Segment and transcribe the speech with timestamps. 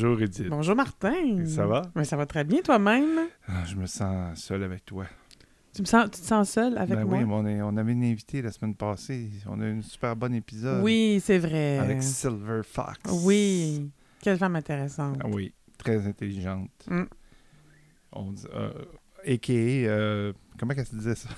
[0.00, 0.48] Bonjour Edith.
[0.48, 1.44] Bonjour Martin.
[1.46, 1.82] Ça va?
[1.96, 3.18] Mais ça va très bien toi-même.
[3.48, 5.06] Ah, je me sens seul avec toi.
[5.74, 7.18] Tu, me sens, tu te sens seul avec ben moi?
[7.18, 9.28] oui, mais on, est- on avait une invitée la semaine passée.
[9.46, 10.84] On a eu un super bon épisode.
[10.84, 11.78] Oui, c'est vrai.
[11.78, 12.96] Avec Silver Fox.
[13.24, 13.90] Oui.
[14.20, 15.16] Quelle femme intéressante.
[15.20, 16.70] Ah oui, très intelligente.
[16.88, 17.02] Mm.
[18.12, 18.70] On dit, euh,
[19.26, 19.52] a.k.a.
[19.52, 21.28] euh, comment qu'elle se disait ça?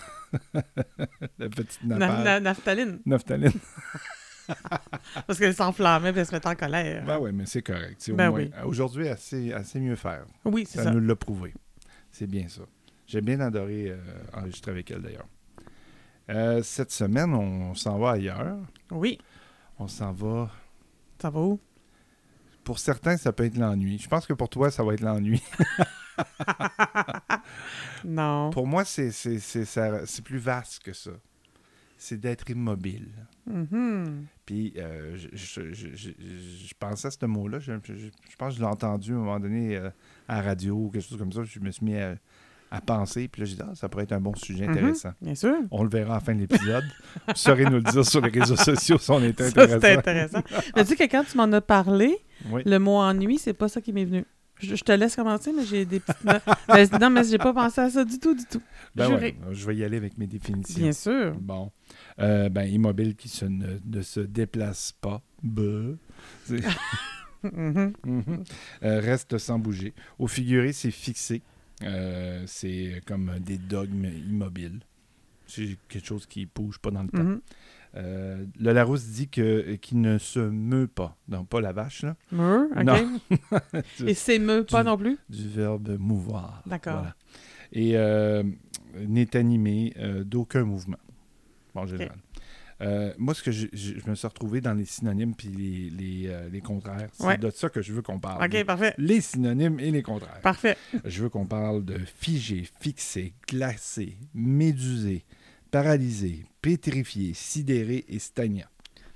[1.39, 2.99] la petite na- Naphtaline.
[3.07, 3.53] Naphtaline.
[5.27, 7.05] Parce qu'elle s'enflammait et elle se mettait en colère.
[7.05, 8.09] Ben oui, mais c'est correct.
[8.13, 8.51] Au Ben oui.
[8.65, 10.25] Aujourd'hui, elle sait, elle sait mieux faire.
[10.45, 10.91] oui, c'est Ça, ça.
[10.91, 11.55] nous l'a prouvé.
[12.11, 12.63] C'est bien ça.
[13.07, 13.99] J'ai bien adoré euh,
[14.33, 15.27] enregistrer avec elle d'ailleurs.
[16.31, 18.57] Euh, cette semaine, on s'en va ailleurs.
[18.91, 19.19] Oui.
[19.79, 20.51] On s'en va.
[21.21, 21.61] Ça va où?
[22.63, 23.99] Pour certains, ça peut être l'ennui.
[23.99, 25.43] Je pense que pour toi, ça va être l'ennui.
[28.05, 28.51] Non.
[28.51, 29.11] pour moi, c'est
[30.25, 31.11] plus vaste que ça.
[31.97, 33.09] C'est d'être immobile.
[33.51, 34.27] Mhm.
[34.47, 37.59] Puis, euh, je, je- je- je- je pensais à ce mot-là.
[37.59, 37.73] Je,
[38.39, 39.91] pense que je l'ai entendu à un moment donné euh,
[40.29, 41.43] à la radio ou quelque chose comme ça.
[41.45, 42.15] Je me suis mis à,
[42.71, 43.29] à penser.
[43.29, 44.71] Puis là, j'ai dit, ah, ça pourrait être un bon sujet Mhm.
[44.73, 45.13] intéressant.
[45.21, 45.55] Bien sûr.
[45.71, 46.85] On le verra à la fin de l'épisode.
[47.29, 49.75] Vous saurez nous le dire sur les réseaux sociaux si on est Ça, intéressant.
[49.75, 50.43] c'était intéressant.
[50.77, 52.17] Mais tu sais que quand tu m'en as parlé,
[52.51, 52.63] Oui.
[52.65, 54.25] le mot ennui, c'est pas ça qui m'est venu.
[54.63, 56.43] Je, je te laisse commencer, mais j'ai des petites notes.
[56.69, 58.61] Ben, non, mais j'ai pas pensé à ça du tout, du tout.
[58.95, 59.35] Ben Juré.
[59.49, 60.83] ouais, je vais y aller avec mes définitions.
[60.83, 61.33] Bien sûr.
[61.41, 61.73] Bon.
[62.21, 65.23] Euh, ben, immobile qui se ne, ne se déplace pas.
[67.43, 67.93] Mhm.
[68.05, 68.45] Mhm.
[68.83, 69.95] Euh, reste sans bouger.
[70.19, 71.41] Au figuré, c'est fixé.
[71.83, 74.81] Euh, c'est comme des dogmes immobiles.
[75.47, 77.23] C'est quelque chose qui bouge pas dans le temps.
[77.25, 77.41] Mhm.
[77.97, 81.17] Euh, le Larousse dit que qu'il ne se meut pas.
[81.29, 82.15] Non, pas la vache, là.
[82.31, 82.85] Meur, OK.
[82.85, 83.19] Non.
[84.07, 85.17] Et s'émeut pas Du- non plus?
[85.31, 86.63] Du verbe mouvoir.
[86.67, 86.99] D'accord.
[86.99, 87.17] Voilà.
[87.73, 88.43] Et euh,
[89.09, 90.99] n'est animé euh, d'aucun mouvement.
[91.87, 92.17] Général.
[92.83, 95.91] Euh, moi, ce que je, je- je me suis retrouvé dans les synonymes puis les,
[95.91, 97.37] les, euh, les contraires, c'est Ouais.
[97.37, 98.43] de ça que je veux qu'on parle.
[98.43, 98.95] OK, parfait.
[98.97, 100.41] Les synonymes et les contraires.
[100.41, 100.77] Parfait.
[101.05, 105.25] Je veux qu'on parle de figé, fixé, glacé, médusé,
[105.71, 108.67] paralysé, pétrifié, sidéré et stagnant.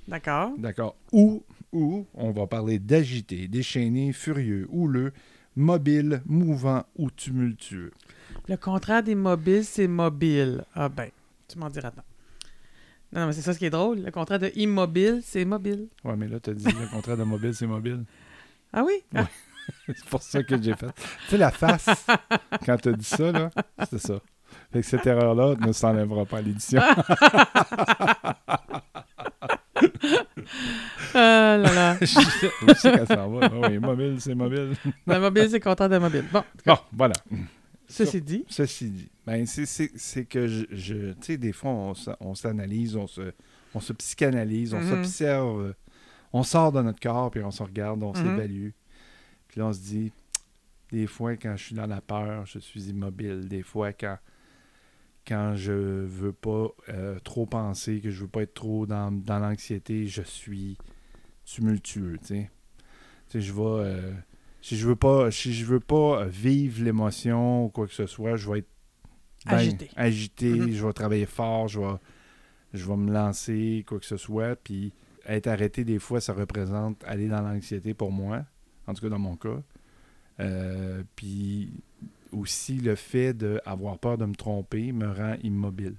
[0.07, 0.53] D'accord.
[0.59, 0.97] D'accord.
[1.13, 1.43] Ou,
[1.73, 5.13] ou, on va parler d'agité, déchaîné, furieux, houleux,
[5.57, 7.93] mobile, mouvant ou tumultueux.
[8.49, 10.65] Le contraire des mobiles, c'est mobile.
[10.75, 11.09] Ah ben,
[11.49, 12.03] tu m'en diras tant.
[13.15, 14.01] Non, mais c'est ça ce qui est drôle.
[14.01, 15.87] Le contraire de immobile, c'est mobile.
[16.05, 18.05] Ouais, mais là, tu as dit le contraire de mobile, c'est mobile.
[18.73, 18.95] Ah oui?
[19.15, 19.25] Ouais.
[19.87, 20.93] C'est pour ça que j'ai fait.
[20.95, 21.87] Tu sais, la face,
[22.67, 23.49] quand tu as dit ça, là,
[23.91, 24.21] c'est ça.
[24.71, 26.83] Fait que cette erreur-là ne s'enlèvera pas à l'édition.
[31.15, 31.97] Ah là là.
[32.01, 33.49] Je sais qu'elle s'en va.
[33.51, 34.75] Ah Oui, mobile, c'est mobile.
[35.07, 36.25] Le mobile, c'est le contraire de mobile.
[36.31, 37.15] Bon, Bon, voilà.
[37.95, 38.45] Ceci dit.
[38.49, 41.71] Ceci dit, ben, c'est- que je, je- tu sais, des fois,
[42.21, 43.33] on, s'analyse, on se,
[43.75, 44.89] on se psychanalyse, on Mhm.
[44.89, 45.75] s'observe,
[46.33, 48.23] on sort de notre corps, puis on se regarde, on Mhm.
[48.23, 48.71] s'évalue.
[49.49, 50.13] Puis là, on se dit,
[50.91, 53.49] des fois, quand je suis dans la peur, je suis immobile.
[53.49, 54.19] Des fois, quand,
[55.27, 59.39] quand je veux pas euh, trop penser, que je veux pas être trop dans, dans
[59.39, 60.77] l'anxiété, je suis
[61.45, 62.51] tumultueux, tu sais.
[63.29, 63.61] Tu sais, je vais...
[63.63, 64.13] euh,
[64.65, 68.37] si je veux pas, si je veux pas vivre l'émotion ou quoi que ce soit,
[68.37, 68.69] je vais être
[69.45, 69.91] ben Agité.
[69.95, 70.71] agité, Mhm.
[70.73, 71.97] je vais travailler fort, je vais,
[72.73, 74.57] je vais me lancer, quoi que ce soit.
[74.57, 74.91] Puis
[75.27, 78.47] être arrêté, des fois, ça représente aller dans l'anxiété pour moi,
[78.87, 79.63] en tout cas dans mon cas.
[80.41, 81.73] Euh, puis
[82.33, 85.97] aussi, le fait d'avoir peur de me tromper me rend immobile.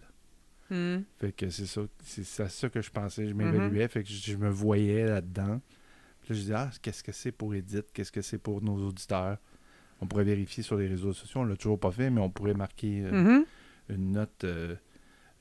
[0.72, 1.02] Hmm.
[1.20, 3.52] Fait que c'est ça, c'est ça que je pensais, je Mhm.
[3.52, 5.62] m'évaluais, fait que je, je me voyais là-dedans.
[6.28, 9.38] Là, je disais, ah, qu'est-ce que c'est pour Edith, qu'est-ce que c'est pour nos auditeurs?
[10.02, 12.54] On pourrait vérifier sur les réseaux sociaux, on l'a toujours pas fait, mais on pourrait
[12.56, 13.46] marquer euh, Mhm.
[13.90, 14.76] une note euh,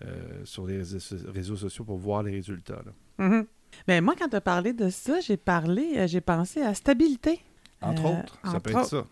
[0.04, 2.82] euh, sur les réseaux, so- réseaux sociaux pour voir les résultats.
[2.84, 3.26] là.
[3.26, 3.46] Mhm.
[3.88, 7.40] Ben, moi, quand tu as parlé de ça, j'ai parlé, j'ai pensé à stabilité.
[7.80, 9.04] Entre autres, ça entre peut être ça.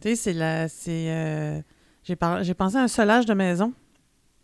[0.00, 0.68] Tu sais, c'est la.
[0.68, 1.64] C'est.
[2.04, 3.72] j'ai, par- j'ai pensé à un solage de maison.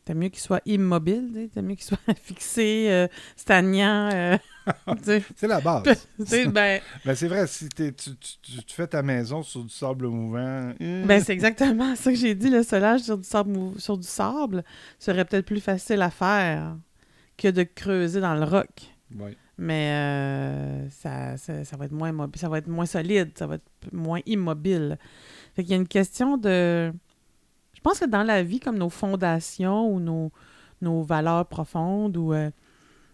[0.05, 4.39] T'as mieux qu'il soit immobile, t'as mieux qu'il soit fixé, stagnant.
[5.37, 6.07] C'est la base.
[6.53, 10.07] Ben, Mais c'est vrai, si t'es- tu, tu- tu- fais ta maison sur du sable
[10.09, 12.51] mouvant, euh, ben, c'est exactement ça que j'ai dit.
[12.51, 14.65] Le solage sur du sable, sur du sable
[14.99, 16.77] serait peut-être plus facile à faire
[17.37, 18.69] que de creuser dans le roc.
[19.19, 19.37] ouais.
[19.61, 23.57] Mais euh, ça, ça, ça va être moins ça va être moins solide, ça va
[23.57, 24.99] être moins immobile.
[25.57, 26.93] Fait qu'il y a une question de.
[27.75, 30.31] Je pense que dans la vie, comme nos fondations ou nos,
[30.81, 32.51] nos valeurs profondes, où euh,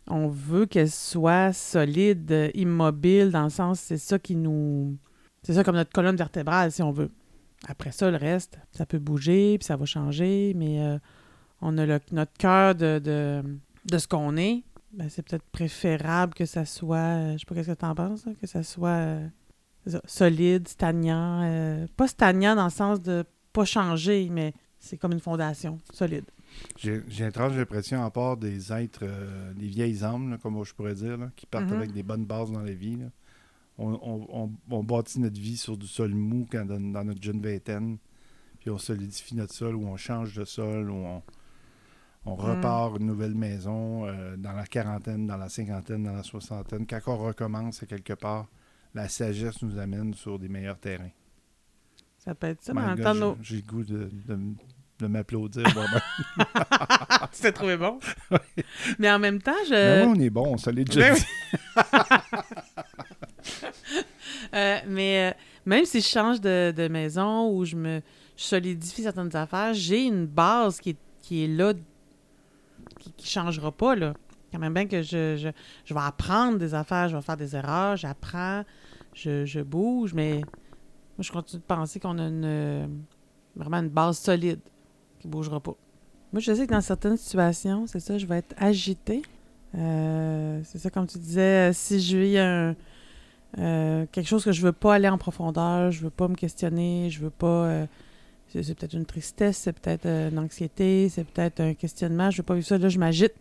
[0.07, 4.97] on veut qu'elles soient solides, euh, immobiles, dans le sens, c'est ça qui nous.
[5.43, 7.11] C'est ça comme notre colonne vertébrale, si on veut.
[7.69, 10.99] Après ça, le reste, ça peut bouger, puis ça va changer, mais euh,
[11.63, 13.43] on a le- notre cœur de,
[13.97, 14.63] ce qu'on est.
[14.93, 16.97] Ben, c'est peut-être préférable que ça soit.
[16.99, 19.19] euh, Je sais pas qu'est-ce que tu en penses, que ça soit
[20.07, 21.87] solide, stagnant.
[21.97, 26.25] pas stagnant dans le sens de pas changer, mais c'est comme une fondation solide.
[26.77, 30.95] J'ai étrange l'impression, à part des êtres, euh, des vieilles âmes, là, comme je pourrais
[30.95, 31.77] dire, là, qui partent Mhm.
[31.77, 32.97] avec des bonnes bases dans la vie.
[32.97, 33.07] là.
[33.79, 37.21] On, on- on- on bâtit notre vie sur du sol mou quand dans, dans notre
[37.23, 37.99] jeune vingtaine.
[38.61, 41.23] Puis on solidifie notre sol ou on change de sol ou on,
[42.27, 46.87] on repart une nouvelle maison euh, dans la quarantaine, dans la cinquantaine, dans la soixantaine.
[46.87, 48.47] Quand on recommence à quelque part,
[48.95, 51.11] la sagesse nous amène sur des meilleurs terrains.
[52.19, 52.97] Ça peut être ça, mais en
[53.43, 54.09] j'ai- le goût de,
[55.01, 55.65] de m'applaudir.
[55.75, 56.01] moi-même.
[57.33, 57.99] tu t'es trouvé bon?
[58.99, 59.73] mais en même temps, je.
[59.73, 61.25] Mais oui, on est bon, on se l'est déjà Ben dit.
[64.55, 68.01] Euh, mais euh, même si je change de, de maison ou je me
[68.37, 71.73] je solidifie certaines affaires, j'ai une base qui est, qui est là,
[73.01, 74.15] qui, qui changera pas, là.
[74.53, 75.49] Quand même bien que je, je,
[75.85, 78.63] je vais apprendre des affaires, je vais faire des erreurs, j'apprends,
[79.13, 82.87] je, je bouge, mais moi, je continue de penser qu'on a une, euh,
[83.57, 84.61] vraiment une base solide
[85.29, 85.75] bougera pas.
[86.33, 89.23] Moi, je sais que dans certaines situations, c'est ça, je vais être agitée.
[89.77, 92.75] Euh, c'est ça, comme tu disais, si je vis un,
[93.59, 97.09] euh, quelque chose que je veux pas aller en profondeur, je veux pas me questionner,
[97.11, 97.47] je veux pas.
[97.67, 97.87] euh,
[98.49, 102.55] c'est peut-être une tristesse, c'est peut-être une anxiété, c'est peut-être un questionnement, je veux pas
[102.55, 103.35] vivre ça, là, je m'agite.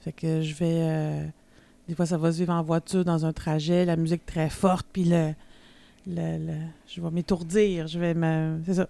[0.00, 1.30] Fait que je vais.
[1.88, 4.86] des fois, ça va se vivre en voiture, dans un trajet, la musique très forte,
[4.92, 5.32] puis le.
[6.06, 6.54] le-
[6.86, 8.14] je vais m'étourdir, je vais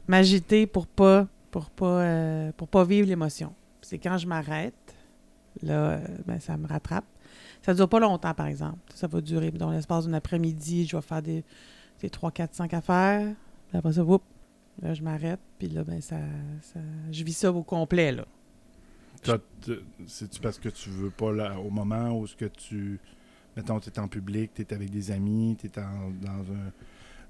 [0.08, 3.54] m'agiter pour pas pour pas euh, pour pas vivre l'émotion.
[3.80, 4.74] C'est quand je m'arrête,
[5.62, 7.04] là, euh, ben, ça me rattrape.
[7.62, 8.78] Ça dure pas longtemps, par exemple.
[8.92, 11.44] Ça va durer dans l'espace d'un après-midi, je vais faire des,
[12.00, 13.32] des 3, 4, 5 affaires.
[13.68, 14.22] Puis après ça, whoop,
[14.82, 15.38] là, je m'arrête.
[15.60, 16.16] Puis là, ben, ça,
[16.60, 16.80] ça-
[17.12, 18.24] je vis ça au complet, là.
[20.08, 22.98] C'est-tu parce que tu veux pas, là, au moment où ce que tu.
[23.56, 26.72] Mettons, tu es en public, tu es avec des amis, tu es dans un-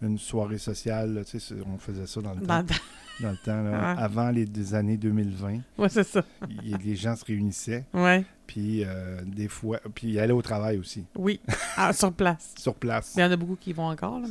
[0.05, 2.75] une soirée sociale, là, tu sais, on faisait ça dans le Dans- temps,
[3.21, 4.05] dans le temps là, Ah.
[4.05, 5.61] avant les années 2020.
[5.79, 6.23] Ouais, c'est ça.
[6.49, 11.05] les gens se réunissaient, Ouais, puis euh, des fois, puis ils allaient au travail aussi,
[11.17, 11.41] oui.
[11.77, 12.55] Ah, sur place.
[12.59, 13.15] sur place.
[13.17, 14.29] Il y en a beaucoup qui y vont encore, là,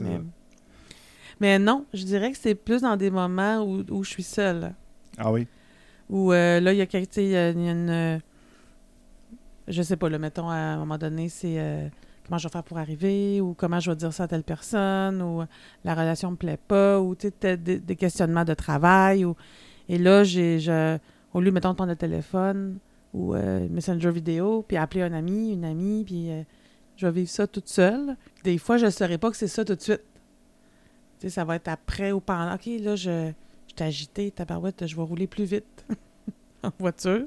[1.40, 1.60] mais...
[1.60, 4.74] non, je dirais que c'est plus dans des moments où, où je suis seule.
[5.18, 5.48] Ah oui?
[6.10, 7.90] Où euh, là, il y a quelque- il y a- une.
[7.90, 8.20] euh,
[9.68, 11.88] je sais pas, là, mettons, à un moment donné, c'est euh,
[12.26, 15.22] comment je vais faire pour arriver, ou comment je vais dire ça à telle personne,
[15.22, 15.46] ou euh,
[15.84, 19.26] la relation me plaît pas, ou tu sais, des, des questionnements de travail.
[19.26, 19.36] Ou...
[19.90, 20.98] Et là, j'ai, je,
[21.34, 22.78] au lieu, mettons, de prendre le téléphone
[23.14, 26.44] ou euh, Messenger vidéo, puis appeler un ami, une amie, puis euh,
[26.98, 28.16] je vais vivre ça toute seule.
[28.44, 30.02] Des fois, je ne saurais pas que c'est ça tout de suite.
[31.20, 32.56] Tu sais, ça va être après ou pendant.
[32.56, 33.32] OK, là, je,
[33.68, 35.86] je t'ai agité, tabarouette, je vais rouler plus vite
[36.64, 37.26] en voiture.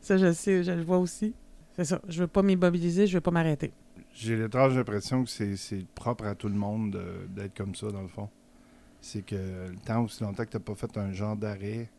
[0.00, 1.34] Ça, je sais, je le vois aussi.
[1.76, 2.00] C'est ça.
[2.08, 3.72] Je veux pas m'immobiliser, je veux pas m'arrêter.
[4.14, 8.02] J'ai l'étrange impression que c'est propre à tout le monde de- d'être comme ça, dans
[8.02, 8.28] le fond.
[9.00, 9.34] C'est que
[9.68, 11.90] le temps aussi longtemps que tu n'as pas fait un genre d'arrêt,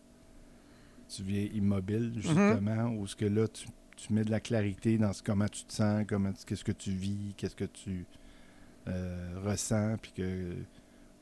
[1.07, 3.67] tu viens immobile, justement, ou ce que là, tu,
[3.97, 6.91] tu mets de la clarité dans ce, comment tu te sens, comment qu'est-ce que tu
[6.91, 8.05] vis, qu'est-ce que tu
[8.87, 10.55] euh, ressens, puis que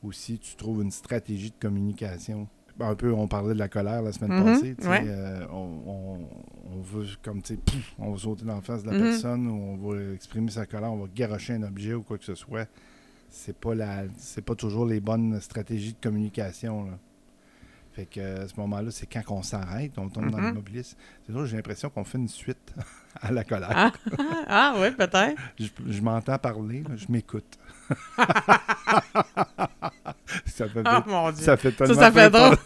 [0.02, 2.48] aussi tu trouves une stratégie de communication.
[2.76, 4.74] Ben, Un peu, on parlait de la colère la semaine Mhm, passée.
[4.88, 5.04] ouais.
[5.06, 6.28] euh, on, on-
[6.76, 7.56] on veut, comme, tu
[8.00, 9.04] on va sauter dans la face de la Mhm.
[9.10, 12.24] personne, ou on va exprimer sa colère, on va garocher un objet ou quoi que
[12.24, 12.68] ce soit.
[13.30, 16.84] C'est pas la, c'est pas toujours les bonnes stratégies de communication.
[16.86, 16.98] Là.
[17.92, 20.48] Fait que à ce moment-là, c'est quand on s'arrête, on tombe dans Mhm.
[20.48, 20.96] l'immobilisme.
[21.24, 22.74] C'est sûr, j'ai l'impression qu'on fait une suite
[23.22, 23.70] à la colère.
[23.72, 23.92] Ah,
[24.48, 25.40] ah oui, peut-être.
[25.60, 27.56] Je, je m'entends parler, je m'écoute.
[30.54, 31.44] ça fait, Oh mon Dieu.
[31.44, 32.50] ça fait tellement ça fait peur.
[32.50, 32.58] drôle.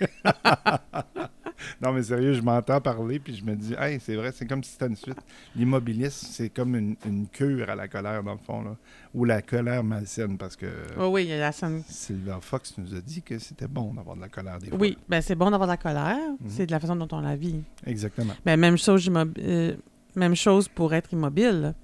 [1.82, 4.62] non, mais sérieux, je m'entends parler, puis je me dis, hey, c'est vrai, c'est comme
[4.62, 5.18] si c'était une suite.
[5.56, 8.76] L'immobilisme, c'est comme une, une cure à la colère, dans le fond, là.
[9.14, 10.66] Ou la colère malsaine, parce que
[10.98, 11.82] Oh oui, il y a la scène.
[11.88, 14.78] Silver Fox nous a dit que c'était bon d'avoir de la colère des fois.
[14.78, 16.18] Oui, ben c'est bon d'avoir de la colère.
[16.40, 16.48] Mhm.
[16.48, 17.62] C'est de la façon dont on la vit.
[17.86, 18.34] Exactement.
[18.44, 19.76] Mais même chose, euh,
[20.16, 21.74] même chose pour être immobile.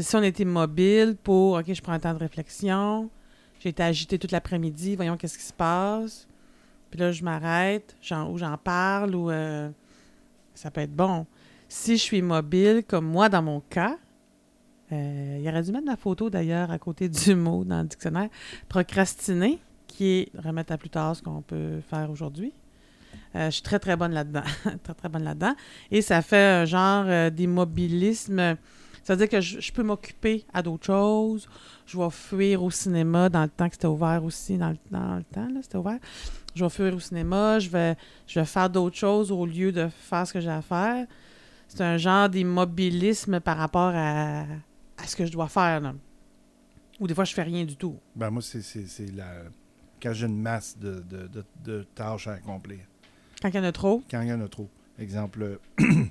[0.00, 3.10] Si on est immobile pour, OK, je prends un temps de réflexion,
[3.62, 6.26] j'ai été agité toute l'après-midi, voyons qu'est-ce qui se passe.
[6.90, 7.96] Puis là, je m'arrête,
[8.28, 9.70] ou j'en parle, ou euh,
[10.52, 11.26] ça peut être bon.
[11.68, 13.96] Si je suis immobile, comme moi dans mon cas,
[14.90, 18.28] euh, il aurait dû mettre la photo d'ailleurs à côté du mot dans le dictionnaire,
[18.68, 22.52] procrastiner, qui est remettre à plus tard ce qu'on peut faire aujourd'hui.
[23.36, 24.42] Euh, je suis très, très bonne là-dedans.
[24.82, 25.54] très, très bonne là-dedans.
[25.90, 28.56] Et ça fait un genre euh, d'immobilisme.
[29.04, 31.48] Ça veut dire que je, je peux m'occuper à d'autres choses.
[31.86, 34.56] Je vais fuir au cinéma dans le temps que c'était ouvert aussi.
[34.58, 35.98] Dans le, dans le temps, là, c'était ouvert.
[36.54, 37.58] Je vais fuir au cinéma.
[37.58, 40.62] Je vais, je vais faire d'autres choses au lieu de faire ce que j'ai à
[40.62, 41.06] faire.
[41.68, 45.80] C'est un genre d'immobilisme par rapport à, à ce que je dois faire.
[45.80, 45.94] là.
[47.00, 47.98] Ou des fois, je fais rien du tout.
[48.14, 49.26] Ben moi, c'est, c'est, c'est la...
[50.00, 52.80] quand j'ai une masse de, de, de, de tâches à accomplir.
[53.40, 54.02] Quand il y en a trop.
[54.08, 54.68] Quand il y en a trop.
[54.98, 55.58] Exemple,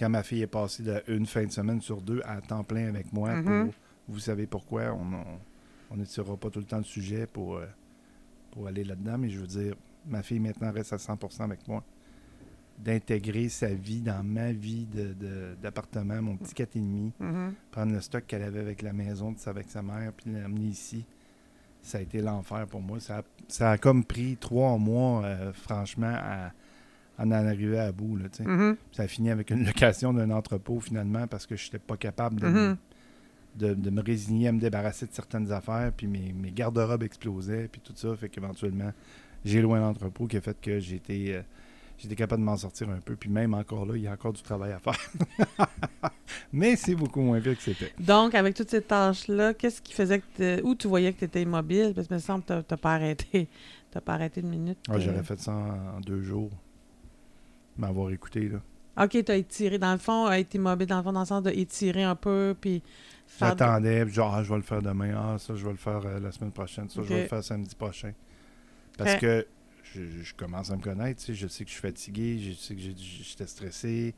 [0.00, 2.88] quand ma fille est passée de une fin de semaine sur deux à temps plein
[2.88, 3.44] avec moi, Mhm.
[3.66, 3.74] pour,
[4.08, 4.96] vous savez pourquoi,
[5.90, 7.66] on n'étirera pas tout le temps le sujet pour, euh,
[8.50, 9.74] pour aller là-dedans, mais je veux dire,
[10.06, 11.84] ma fille maintenant reste à 100% avec moi.
[12.78, 17.52] D'intégrer sa vie dans ma vie de- de- d'appartement, mon petit 4,5, Mhm.
[17.70, 21.04] prendre le stock qu'elle avait avec la maison, avec sa mère, puis l'amener ici.
[21.82, 22.98] Ça a été l'enfer pour moi.
[22.98, 26.52] Ça a, ça a comme pris trois mois, euh, franchement, à
[27.28, 28.16] en arriver à bout.
[28.16, 28.48] Là, tu sais.
[28.48, 28.76] Mhm.
[28.92, 32.40] Ça a fini avec une location d'un entrepôt, finalement, parce que je n'étais pas capable
[32.40, 32.76] de, me- Mhm.
[33.56, 37.68] de, de me résigner à me débarrasser de certaines affaires, puis mes, mes garde-robes explosaient,
[37.70, 38.14] puis tout ça.
[38.16, 38.92] Fait qu'éventuellement,
[39.44, 41.24] j'ai loin l'entrepôt qui a fait que j'étais...
[41.34, 41.42] euh,
[42.02, 44.32] J'étais capable de m'en sortir un peu, puis même encore là, il y a encore
[44.32, 44.96] du travail à faire.
[46.52, 47.92] Mais c'est beaucoup moins pire que c'était.
[47.98, 51.42] Donc, avec toutes ces tâches-là, qu'est-ce qui faisait que où tu voyais que tu étais
[51.42, 51.92] immobile?
[51.94, 53.48] Parce que, me semble que t'as- t'as pas arrêté.
[53.90, 54.78] T'as pas arrêté une minute.
[54.88, 55.00] Ah, euh.
[55.00, 56.50] J'aurais fait ça en, en deux jours.
[57.80, 58.58] M'avoir écouté, là.
[59.04, 59.78] OK, t'as étiré.
[59.78, 62.14] Dans le fond, a été immobile, dans le fond, dans le sens de étirer un
[62.16, 62.82] peu, puis
[63.26, 63.48] faire...
[63.50, 66.20] J'attendais, genre, ah, je vais le faire demain, ah, ça, je vais le faire euh,
[66.20, 68.12] la semaine prochaine, ça, je vais le faire samedi prochain.
[68.98, 69.46] Parce que
[69.82, 72.52] je, je commence à me connaître, tu sais, je sais que je suis fatigué, je
[72.52, 74.14] sais que j'étais stressé,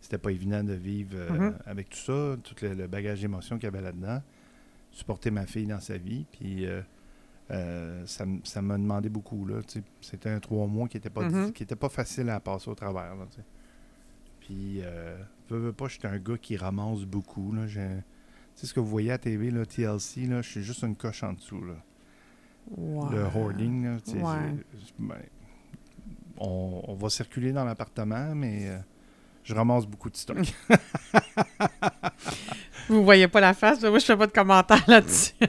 [0.00, 1.58] c'était pas évident de vivre euh, Mhm.
[1.66, 4.20] avec tout ça, tout le, le bagage d'émotions qu'il y avait là-dedans,
[4.90, 6.80] supporter ma fille dans sa vie, puis euh,
[7.50, 8.24] euh, ça,
[8.62, 9.46] m'a demandé beaucoup.
[10.00, 11.52] C'était un trois mois qui était pas, Mhm.
[11.52, 13.26] qui était pas facile à passer au travers, là.
[14.40, 15.16] Puis, euh,
[15.50, 17.88] veux, veux pas, j'étais un gars qui ramasse beaucoup, là, j'ai...
[18.54, 20.96] Tu sais ce que vous voyez à TV, là, TLC, là, je suis juste une
[20.96, 21.74] coche en dessous, là.
[23.10, 24.54] Le hoarding, là, Ouais.
[24.98, 25.16] ben,
[26.38, 28.78] on, on va circuler dans l'appartement, mais euh,
[29.42, 30.38] je ramasse beaucoup de stock.
[32.88, 35.32] Vous voyez pas la face, mais moi, je fais pas de commentaires là-dessus.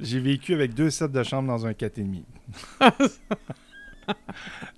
[0.00, 2.22] J'ai vécu avec deux sets de chambre dans un 4,5.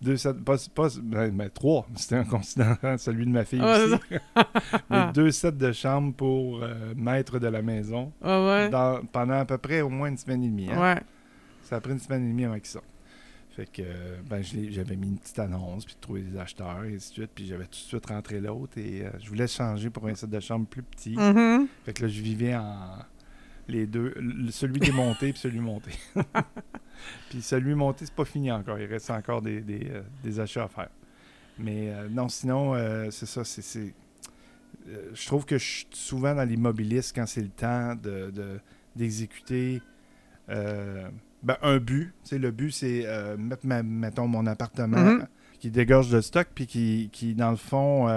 [0.03, 3.95] deux sets, pas, pas ben, ben, trois, c'était en considérant celui de ma fille aussi.
[4.91, 8.69] mais deux sets de chambre pour euh, maître de la maison Ouais, ouais?
[8.71, 10.71] dans- pendant à peu près au moins une semaine et demie.
[10.71, 10.81] hein.
[10.95, 11.01] Ouais.
[11.63, 12.85] Ça a pris une semaine et demie avant qu'ils sortent.
[13.51, 13.83] Fait que
[14.29, 17.31] ben, j'avais mis une petite annonce, puis de trouver des acheteurs, et ainsi de suite.
[17.35, 20.31] Puis j'avais tout de suite rentré l'autre, et euh, je voulais changer pour un set
[20.31, 21.15] de chambre plus petit.
[21.17, 21.69] Mhm.
[21.85, 22.97] Fait que là, je vivais en
[23.71, 24.15] les deux,
[24.51, 25.91] celui démonté puis celui monté.
[27.31, 28.79] puis celui monté, c'est pas fini encore.
[28.79, 30.89] Il reste encore des, des, euh, des achats à faire.
[31.59, 33.45] Mais euh, non, sinon, euh, c'est ça.
[33.45, 33.95] c'est
[35.15, 38.59] je trouve que je suis souvent dans l'immobilisme quand c'est le temps de, de-
[38.97, 39.81] d'exécuter
[40.49, 42.13] ben, un but.
[42.33, 43.07] Le but, c'est
[43.39, 45.27] mettre, ma- mettons, mon appartement Mhm.
[45.61, 48.09] qui dégorge de stock puis qui, qui dans le fond,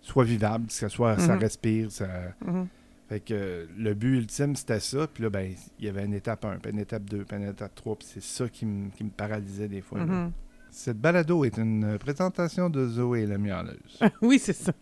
[0.00, 1.40] soit vivable, que ça, soit, ça Mhm.
[1.40, 2.08] respire, ça...
[2.46, 2.66] Mhm.
[3.12, 5.06] Fait que le but ultime, c'était ça.
[5.06, 7.50] Puis là, ben, il y avait une étape 1, puis une étape 2, puis une
[7.50, 7.96] étape 3.
[7.96, 9.98] Puis c'est ça qui me qui me paralysait des fois.
[9.98, 10.32] Mhm.
[10.70, 14.00] Cette balado est une présentation de Zoé la miauleuse.
[14.22, 14.72] oui, c'est ça.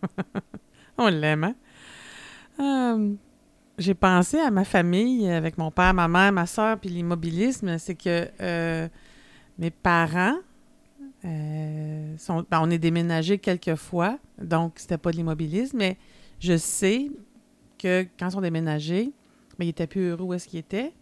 [0.97, 1.55] On l'aime, hein?
[2.61, 3.15] Euh,
[3.77, 7.77] J'ai pensé à ma famille avec mon père, ma mère, ma soeur, puis l'immobilisme.
[7.79, 8.87] C'est que euh,
[9.59, 10.37] mes parents
[11.25, 12.45] euh, sont.
[12.49, 15.97] ben, on est déménagé quelques fois, donc c'était pas de l'immobilisme, mais
[16.39, 17.11] je sais
[17.81, 19.11] que quand ils sont déménagés,
[19.57, 20.93] ben, ils étaient plus heureux où est-ce qu'ils étaient.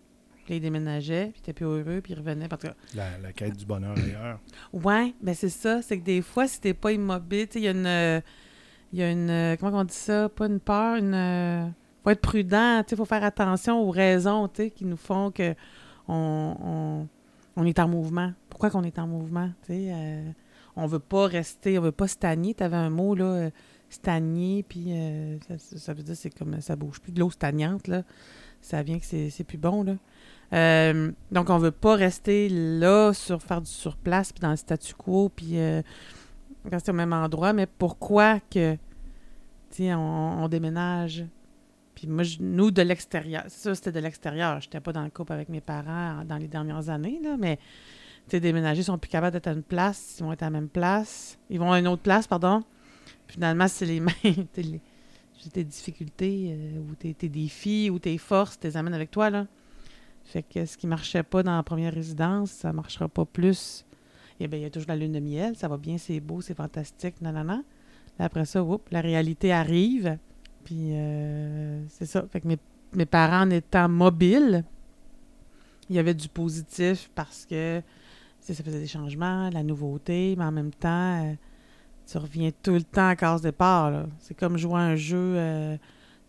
[0.45, 2.47] Puis ils déménageaient, puis ils étaient plus heureux, puis ils revenaient.
[2.47, 4.39] Parce que La, la quête du bonheur ailleurs.
[4.73, 5.81] Ouais, ben c'est ça.
[5.81, 8.23] C'est que des fois, si t'es pas immobile, tu il y a une.
[8.91, 9.57] Il y a une.
[9.57, 10.27] Comment on dit ça?
[10.29, 11.73] Pas une peur, une.
[12.03, 15.53] faut être prudent, tu sais, faut faire attention aux raisons, tu qui nous font que
[16.07, 17.07] on, on,
[17.55, 18.33] on est en mouvement.
[18.49, 20.31] Pourquoi qu'on est en mouvement, tu euh,
[20.75, 22.55] on veut pas rester, on veut pas stagner.
[22.55, 23.49] T'avais un mot, là,
[23.89, 28.03] stagner, puis euh, ça, veut dire c'est comme ça bouge plus de l'eau stagnante, là.
[28.61, 29.95] Ça vient que c'est plus bon, là.
[30.51, 34.93] Euh, donc, on veut pas rester là, sur faire du surplace, puis dans le statu
[34.95, 35.81] quo, puis euh,
[36.69, 37.53] rester au même endroit.
[37.53, 38.75] Mais pourquoi que,
[39.79, 39.93] on,
[40.43, 41.25] on déménage?
[41.95, 44.59] Puis moi, nous, de l'extérieur, ça, c'était de l'extérieur.
[44.61, 47.59] J'étais pas dans le couple avec mes parents dans les dernières années, là, mais,
[48.31, 50.69] déménager, ils sont plus capables d'être à une place, ils vont être à la même
[50.69, 51.37] place.
[51.49, 52.63] Ils vont à une autre place, pardon.
[53.29, 54.47] Finalement, c'est les mêmes,
[55.53, 59.29] tes difficultés, euh, ou tes, tes défis, ou tes forces, tu les amènes avec toi,
[59.29, 59.45] là.
[60.25, 63.85] Fait que ce qui marchait pas dans la première résidence, ça marchera pas plus.
[64.39, 66.41] Et bien, il y a toujours la lune de miel, ça va bien, c'est beau,
[66.41, 67.63] c'est fantastique, nanana.
[68.19, 70.17] Après ça, oups, la réalité arrive.
[70.65, 72.25] Puis euh, c'est ça.
[72.29, 72.57] Fait que mes,
[72.93, 74.63] mes parents en étant mobiles,
[75.89, 77.81] il y avait du positif parce que
[78.39, 81.33] ça faisait des changements, la nouveauté, mais en même temps, euh,
[82.09, 83.91] tu reviens tout le temps à case départ.
[83.91, 84.05] là.
[84.19, 85.77] C'est comme jouer à un jeu euh,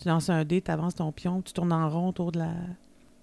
[0.00, 2.52] tu lances un dé, tu avances ton pion, tu tournes en rond autour de la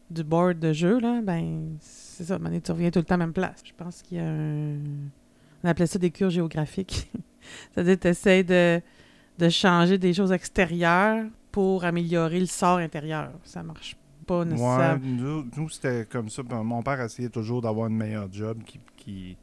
[0.09, 2.99] du board de jeu, là, ben c'est ça, à un moment donné, tu reviens tout
[2.99, 3.61] le temps à la même place.
[3.65, 4.77] Je pense qu'il y a un...
[5.63, 7.11] On appelait ça des cures géographiques.
[7.73, 8.81] C'est-à-dire que tu essaies de,
[9.37, 13.31] de changer des choses extérieures pour améliorer le sort intérieur.
[13.43, 14.99] Ça marche pas Ouais, nécessairement.
[15.03, 16.41] nous, nous, c'était comme ça.
[16.43, 19.35] Mon père essayait toujours d'avoir un meilleur job qui, qui,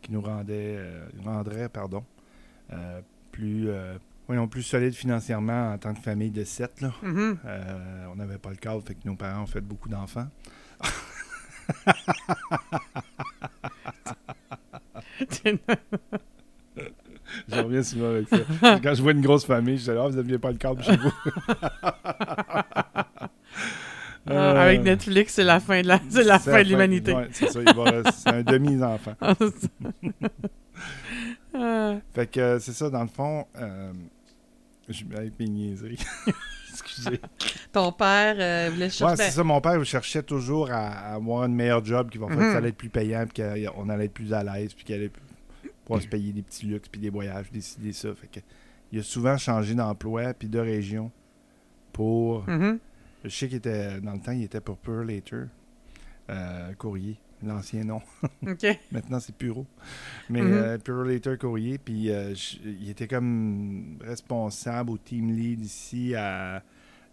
[0.00, 2.04] qui nous rendait, euh, rendrait pardon,
[3.32, 3.94] plus, euh,
[4.26, 6.80] voyons, plus solide financièrement en tant que famille de sept.
[6.80, 6.92] Là.
[7.02, 7.38] Mhm.
[7.44, 10.28] Euh, on n'avait pas le cadre, fait que nos parents ont fait beaucoup d'enfants.
[17.48, 18.78] Je reviens souvent avec ça.
[18.82, 20.96] Quand je vois une grosse famille, je dis Ah, vous n'aviez pas le cadre chez
[20.96, 21.12] vous.
[24.26, 27.12] Ah, avec Netflix, c'est la fin de la, c'est la C'est fin de l'humanité.
[27.12, 27.60] ouais, c'est ça,
[28.16, 29.12] c'est un demi-enfant.
[31.54, 33.92] Ah, Fait que euh, c'est ça, dans le fond, euh,
[34.88, 36.04] je avec mes niaiseries.
[36.70, 37.20] Excusez.
[37.72, 39.16] ton père euh, voulait Ouais, chercher.
[39.16, 42.36] c'est ça, mon père cherchait toujours à, à avoir un meilleur job qui va faire
[42.36, 42.50] que Mhm.
[42.52, 45.10] ça allait être plus payant, puis qu'on allait être plus à l'aise, puis qu'il allait
[45.84, 48.12] pouvoir se payer des petits luxes, puis des voyages, décider ça.
[48.14, 48.40] Fait que
[48.92, 51.10] il a souvent changé d'emploi, puis de région
[51.92, 52.48] pour.
[52.48, 52.78] Mhm.
[53.24, 55.44] Je sais qu'il était, dans le temps, il était pour Pearl Later,
[56.30, 57.16] euh, courrier,
[57.48, 58.00] l'ancien nom.
[58.46, 58.66] OK.
[58.92, 59.66] Maintenant, c'est Puro.
[60.30, 60.52] Mais Mhm.
[60.52, 66.14] euh, Puro Later Courrier, puis euh, je- il était comme responsable au team lead ici
[66.14, 66.62] à.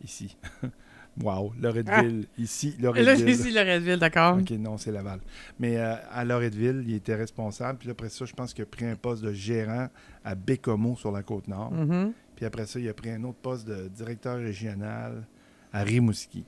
[0.04, 0.36] Ici.
[1.22, 2.26] wow, Loretteville.
[2.38, 3.36] Ici, Là, Loretteville.
[3.36, 4.38] c'est ici Loretteville, d'accord.
[4.40, 5.20] Ok, non, c'est Laval.
[5.60, 7.78] Mais euh, à Loretteville, il était responsable.
[7.80, 9.90] Puis après ça, je pense qu'il a pris un poste de gérant
[10.24, 11.72] à Bécomo sur la côte nord.
[11.72, 12.14] Mhm.
[12.36, 15.28] Puis après ça, il a pris un autre poste de directeur régional
[15.72, 16.44] à Rimouski.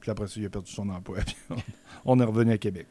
[0.00, 1.18] Puis après ça, il a perdu son emploi.
[1.24, 1.56] Puis on,
[2.04, 2.86] on est revenu à Québec.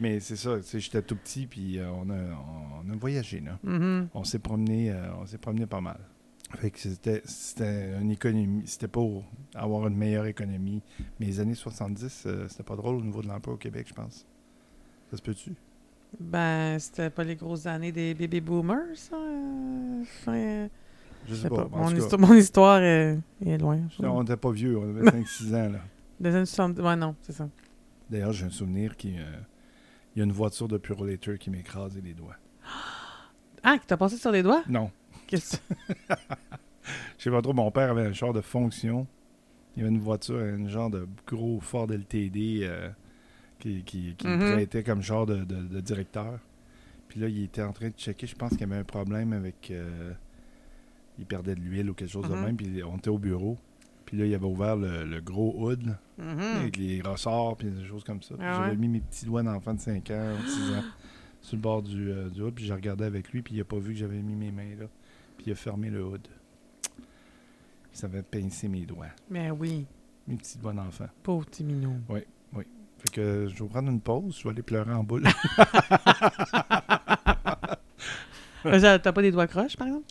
[0.00, 3.40] Mais c'est ça, tu sais, j'étais tout petit, puis euh, on, a, on a voyagé,
[3.40, 3.58] là.
[3.62, 4.08] Mhm.
[4.14, 5.98] On s'est promené, euh, on s'est promené pas mal.
[6.56, 10.82] Fait que c'était, c'était une économie, c'était pour avoir une meilleure économie.
[11.18, 13.94] Mais les années 70, euh, c'était pas drôle au niveau de l'emploi au Québec, je
[13.94, 14.26] pense.
[15.10, 15.54] Ça se peut-tu?
[16.20, 19.16] Ben, c'était pas les grosses années des baby boomers, ça?
[21.28, 21.68] Je sais pas.
[21.70, 23.78] Mon, cas, histoire, mon histoire est, est loin.
[24.00, 25.78] on n'était pas vieux, on avait 5-6 ans, là.
[26.22, 26.80] Des années 70.
[26.80, 27.48] Ouais, non, c'est ça.
[28.08, 29.14] D'ailleurs, j'ai un souvenir qu'il
[30.16, 32.36] y a une voiture de Pure Later qui m'écrasait les doigts.
[33.64, 34.64] Ah, qui t'a passé sur les doigts?
[34.68, 34.90] Non.
[35.28, 35.62] Qu'est-ce que
[37.18, 39.06] Je sais pas trop, mon père avait un genre de fonction.
[39.76, 42.90] Il y avait une voiture, un genre de gros Ford LTD euh,
[43.60, 44.38] qui, qui, qui Mhm.
[44.40, 46.40] prêtait comme genre de, de- de directeur.
[47.06, 49.32] Puis là, il était en train de checker, je pense qu'il y avait un problème
[49.32, 49.70] avec...
[49.70, 50.12] euh,
[51.20, 52.40] il perdait de l'huile ou quelque chose de Mhm.
[52.44, 53.56] même, puis on était au bureau.
[54.12, 56.38] Puis là, il avait ouvert le, le gros hood Mhm.
[56.60, 58.34] avec les ressorts, puis des choses comme ça.
[58.36, 60.84] Puis Ah J'avais mis mes petits doigts d'enfant de 5 ans, 6 ans,
[61.40, 63.64] sur le bord du, euh, du hood, puis je regardais avec lui, puis il a
[63.64, 64.84] pas vu que j'avais mis mes mains là.
[65.38, 66.28] Puis il a fermé le hood.
[67.90, 69.06] Ça avait pincé mes doigts.
[69.30, 69.86] Ben oui,
[70.28, 71.06] Mes petits doigts d'enfant.
[71.22, 71.94] pauvre petit minou.
[72.98, 75.24] Fait que je vais prendre une pause, je vais aller pleurer en boule.
[78.64, 80.06] Euh, T'as pas des doigts croches, par exemple?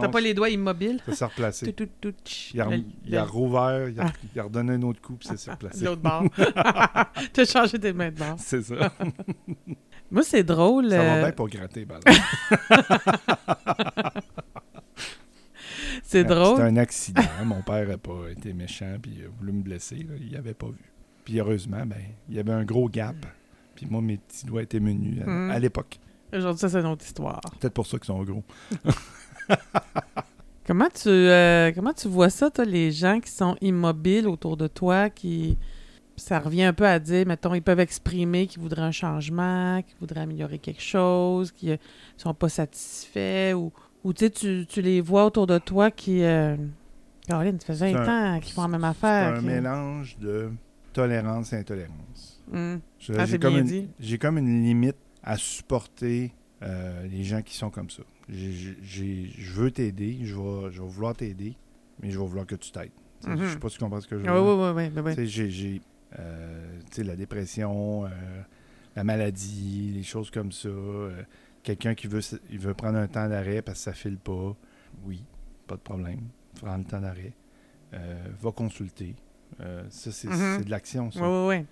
[0.00, 1.00] T'as pas les doigts immobiles?
[1.06, 1.72] ça s'est replacé.
[1.72, 2.52] Tout, tout, tout, tch.
[2.54, 4.12] Il a, Le- il a rouvert, il a, Ah.
[4.34, 5.84] il a redonné un autre coup, puis ça s'est replacé.
[5.84, 6.24] l'autre bord.
[7.32, 8.36] T'as changé tes mains de bord.
[8.38, 8.92] C'est ça.
[10.10, 10.90] Moi, c'est drôle.
[10.90, 11.98] Ça va euh, bien pour gratter, ben
[16.02, 16.56] c'est drôle.
[16.56, 17.22] C'était un accident.
[17.44, 19.96] Mon père n'a pas été méchant, puis il a voulu me blesser.
[19.96, 20.14] là.
[20.20, 20.92] Il n'avait pas vu.
[21.24, 21.96] Puis heureusement, ben,
[22.28, 23.16] il y avait un gros gap.
[23.74, 25.50] Puis moi, mes petits doigts étaient menus à, Mhm.
[25.50, 25.98] à l'époque.
[26.32, 27.40] Aujourd'hui, ça, c'est une autre histoire.
[27.60, 28.44] Peut-être pour ça qu'ils sont gros.
[30.66, 34.66] Comment tu, euh, comment tu vois ça, toi, les gens qui sont immobiles autour de
[34.66, 35.58] toi, qui.
[36.16, 39.96] Ça revient un peu à dire, mettons, ils peuvent exprimer qu'ils voudraient un changement, qu'ils
[39.98, 41.76] voudraient améliorer quelque chose, qu'ils ne
[42.16, 43.72] sont pas satisfaits, ou,
[44.04, 46.22] ou tu sais, tu, les vois autour de toi qui.
[46.22, 46.56] Euh...
[47.26, 49.34] Caroline, ça fait 20 C'est un- ans qu'ils font la même C'est affaire.
[49.34, 50.50] un qui- mélange de
[50.92, 52.40] tolérance et intolérance.
[52.52, 52.80] Hum.
[52.80, 53.88] Ah, J'ai c'est comme, bien une- dit.
[53.98, 58.02] j'ai comme une limite à supporter euh, les gens qui sont comme ça.
[58.28, 61.56] Je veux t'aider, je vais, je vais vouloir t'aider,
[62.00, 62.90] mais je vais vouloir que tu t'aides.
[63.22, 63.44] Tu sais, Mhm.
[63.44, 64.44] Je sais pas si tu comprends ce que je veux Ah, dire.
[64.44, 65.26] oui, oui, oui, oui, oui.
[65.26, 65.80] J'ai-
[66.18, 68.08] euh, la dépression, euh,
[68.96, 70.68] la maladie, les choses comme ça.
[70.68, 71.22] euh,
[71.62, 74.54] Quelqu'un qui veut, il veut prendre un temps d'arrêt parce que ça file pas.
[75.06, 75.24] Oui,
[75.66, 76.20] pas de problème.
[76.60, 77.32] Prends le temps d'arrêt.
[78.42, 79.14] Va consulter.
[79.88, 80.56] Ça, c'est Mhm.
[80.58, 81.20] c'est de l'action, ça.
[81.22, 81.66] Oui, oui, oui.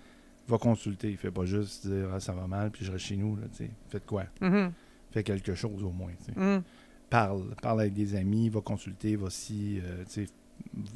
[0.47, 1.11] Va consulter.
[1.11, 3.35] Il fait pas juste dire ah, ça va mal, puis je reste chez nous.
[3.35, 3.43] Là.
[3.89, 4.23] Faites quoi?
[4.41, 4.71] Mhm.
[5.13, 6.11] Fais quelque chose au moins.
[6.35, 6.63] Mhm.
[7.09, 10.03] parle, parle avec des amis, va consulter, va si, euh,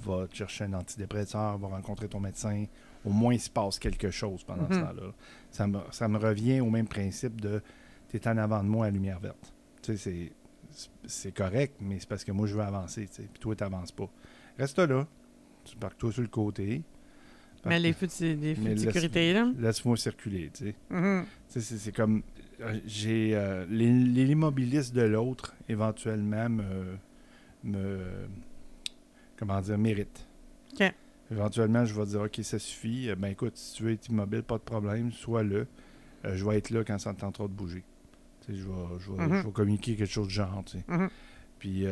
[0.03, 2.65] va te chercher un antidépresseur, va rencontrer ton médecin.
[3.05, 4.81] Au moins, il se passe quelque chose pendant ce Mhm.
[4.81, 5.11] temps-là.
[5.51, 7.61] Ça me, ça me revient au même principe de
[8.09, 9.53] tu es en avant de moi à lumière verte.
[9.83, 10.31] Tu sais,
[10.71, 13.91] c'est, c'est correct, mais c'est parce que moi, je veux avancer, puis toi, tu n'avances
[13.91, 14.09] pas.
[14.57, 15.05] Reste là.
[15.65, 16.81] Tu parques toi sur le côté.
[17.65, 19.51] Mais les feux de, les feux Mais de laisse- sécurité, là.
[19.59, 20.75] Laisse-moi circuler, tu sais.
[20.89, 21.25] Mhm.
[21.49, 22.23] C'est c'est comme.
[22.61, 23.31] Euh, J'ai.
[23.35, 26.97] euh, L'immobiliste de l'autre, éventuellement, me,
[27.63, 27.99] me.
[29.37, 30.27] Comment dire, mérite.
[31.29, 33.09] Éventuellement, je vais dire, OK, ça suffit.
[33.09, 35.67] Euh, Ben écoute, si tu veux être immobile, pas de problème, sois le.
[36.23, 37.83] je vais être là quand ça te tentera de bouger.
[38.47, 38.59] Je vais,
[38.99, 39.41] je vais- Mhm.
[39.41, 40.63] je vais communiquer quelque chose de genre.
[40.87, 41.09] Mhm.
[41.59, 41.85] Puis,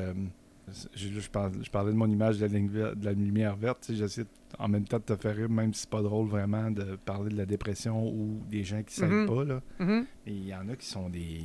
[0.96, 3.90] je, parle- je parlais de mon image de la, ligne ver- de la lumière verte.
[3.94, 4.26] J'essaie
[4.58, 7.30] en même temps de te faire rire, même si c'est pas drôle vraiment de parler
[7.32, 9.12] de la dépression ou des gens qui ne Mhm.
[9.28, 9.44] s'aident pas.
[9.44, 9.62] Là.
[9.80, 10.06] Mhm.
[10.26, 11.42] Mais il y en a qui sont des.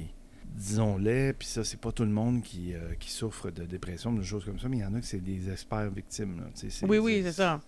[0.56, 4.22] Disons-les, puis ça, c'est pas tout le monde qui, euh, qui souffre de dépression, de
[4.22, 6.38] choses comme ça, mais il y en a qui c'est des experts victimes.
[6.40, 6.46] là,
[6.88, 7.60] Oui, oui, c'est ça.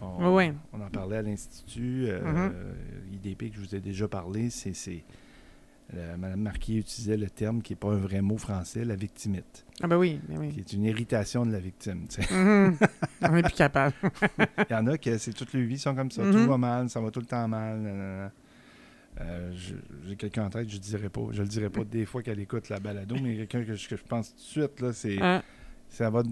[0.00, 0.54] On, Oui, oui.
[0.72, 2.06] on en parlait à l'Institut.
[2.08, 2.52] euh, Mhm.
[3.14, 4.72] IDP, que je vous ai déjà parlé, c'est.
[5.94, 9.64] Euh, Madame Marquis utilisait le terme qui n'est pas un vrai mot français, la victimite,
[9.82, 10.58] Ah ben oui, ben qui oui.
[10.58, 12.06] est une irritation de la victime.
[12.08, 12.34] tu sais.
[12.34, 12.76] Mhm.
[13.22, 13.94] On n'est plus capable.
[14.68, 16.22] Il y en a que c'est toute leur vie, ils sont comme ça.
[16.22, 16.32] Mhm.
[16.32, 18.30] Tout va mal, ça va tout le temps mal.
[19.20, 19.50] Euh,
[20.06, 21.22] J'ai quelqu'un en tête, je dirais pas.
[21.30, 23.96] Je le dirais pas des fois qu'elle écoute la balado, mais quelqu'un que, je- que
[23.96, 25.16] je pense tout de suite, là, c'est.
[25.22, 25.42] Ah,
[25.88, 26.22] ça va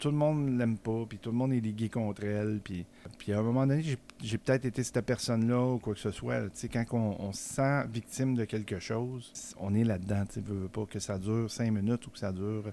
[0.00, 2.84] tout le monde l'aime pas puis tout le monde est ligué contre elle puis
[3.18, 6.10] puis à un moment donné j'ai- peut-être été cette personne là ou quoi que ce
[6.10, 9.98] soit tu sais quand on, on se sent victime de quelque chose on est là
[9.98, 12.72] dedans tu veux, veux pas que ça dure cinq minutes ou que ça dure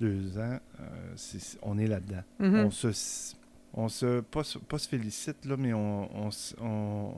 [0.00, 1.14] deux ans euh,
[1.62, 2.66] on est là dedans mhm.
[2.66, 3.34] on se
[3.74, 6.08] on se pas, pas se félicite là mais on
[6.60, 7.12] on,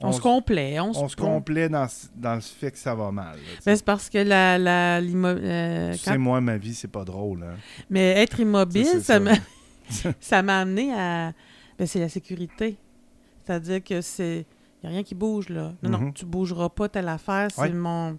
[0.00, 0.78] on, On se complaît.
[0.80, 3.38] On, on se complaît dans, ce- dans le fait que ça va mal.
[3.64, 7.04] Ben, c'est parce que la, la, euh, tu quand- sais moi ma vie c'est pas
[7.04, 7.56] drôle hein.
[7.90, 9.32] Mais être immobile, ça m'a
[10.20, 11.32] ça m'a amené à.
[11.78, 12.76] Ben, c'est la sécurité.
[13.44, 14.46] C'est-à-dire que c'est.
[14.82, 15.72] Il n'y a rien qui bouge, là.
[15.82, 16.12] Non, non, Mhm.
[16.12, 17.48] tu bougeras pas telle affaire.
[17.50, 17.70] C'est Ouais.
[17.72, 18.18] mon.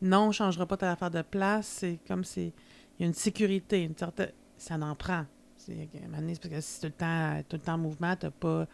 [0.00, 1.66] Non, on ne changera pas telle affaire de place.
[1.66, 2.52] C'est comme c'est.
[2.98, 4.30] Il y a une sécurité, une certaine.
[4.56, 5.24] Ça en prend.
[5.56, 8.66] C'est parce que si tout le temps, tout le temps en mouvement, tu n'as pas,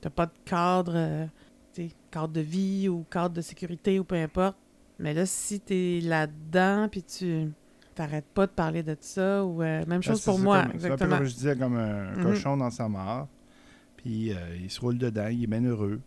[0.00, 1.26] t'as pas de cadre, euh,
[2.10, 4.56] cadre de vie ou cadre de sécurité ou peu importe.
[4.98, 7.52] Mais là, si tu es là-dedans, puis tu
[7.94, 11.16] t'arrêtes pas de parler de ça, ou euh, même chose pour moi, comme- peu exactement.
[11.18, 12.22] comme je disais, comme un Mhm.
[12.24, 13.26] cochon dans sa mare.
[13.96, 16.00] Puis euh, il se roule dedans, il est bien heureux.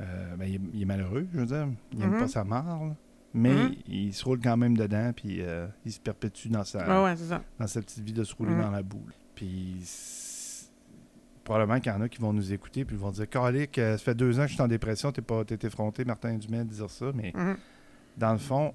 [0.00, 1.68] Euh, ben, il, est, il est malheureux, je veux dire.
[1.92, 2.18] Il n'aime Mhm.
[2.20, 2.94] pas sa mare, là.
[3.34, 3.74] mais Mhm.
[3.88, 7.42] il se roule quand même dedans, puis euh, il se perpétue dans sa, ouais, ça.
[7.58, 9.12] dans sa petite vie de se rouler dans la boule.
[9.34, 9.76] Puis
[11.48, 14.04] probablement qu'il y en a qui vont nous écouter, puis vont dire Calique, euh, ça
[14.04, 16.70] fait deux ans que je suis en dépression, t'es pas t'es effronté, Martin Dumais, de
[16.72, 17.56] dire ça, mais Mhm.
[18.16, 18.74] dans le fond,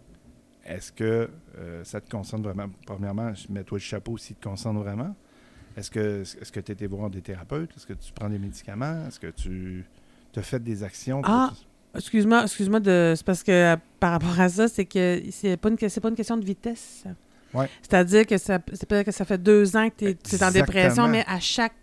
[0.66, 2.68] est-ce que euh, ça te concerne vraiment?
[2.86, 5.16] Premièrement, mets-toi le chapeau s'il te concerne vraiment.
[5.78, 7.72] Est-ce que est-ce que tu été voir des thérapeutes?
[7.76, 9.06] Est-ce que tu prends des médicaments?
[9.08, 9.86] Est-ce que tu
[10.36, 11.22] as fait des actions?
[11.22, 11.52] pour- Ah!
[11.96, 13.14] Excuse-moi, excuse-moi de.
[13.16, 16.10] C'est parce que euh, par rapport à ça, c'est que c'est pas une c'est pas
[16.10, 17.04] une question de vitesse.
[17.54, 17.70] Ouais.
[17.84, 21.08] C'est-à-dire que ça c'est peut-être que ça fait deux ans que tu es, en dépression,
[21.08, 21.74] mais à chaque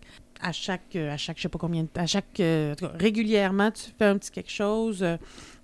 [0.41, 2.87] à chaque euh, à chaque je sais pas combien de à chaque euh, en tout
[2.87, 5.03] cas, régulièrement tu fais un petit quelque chose.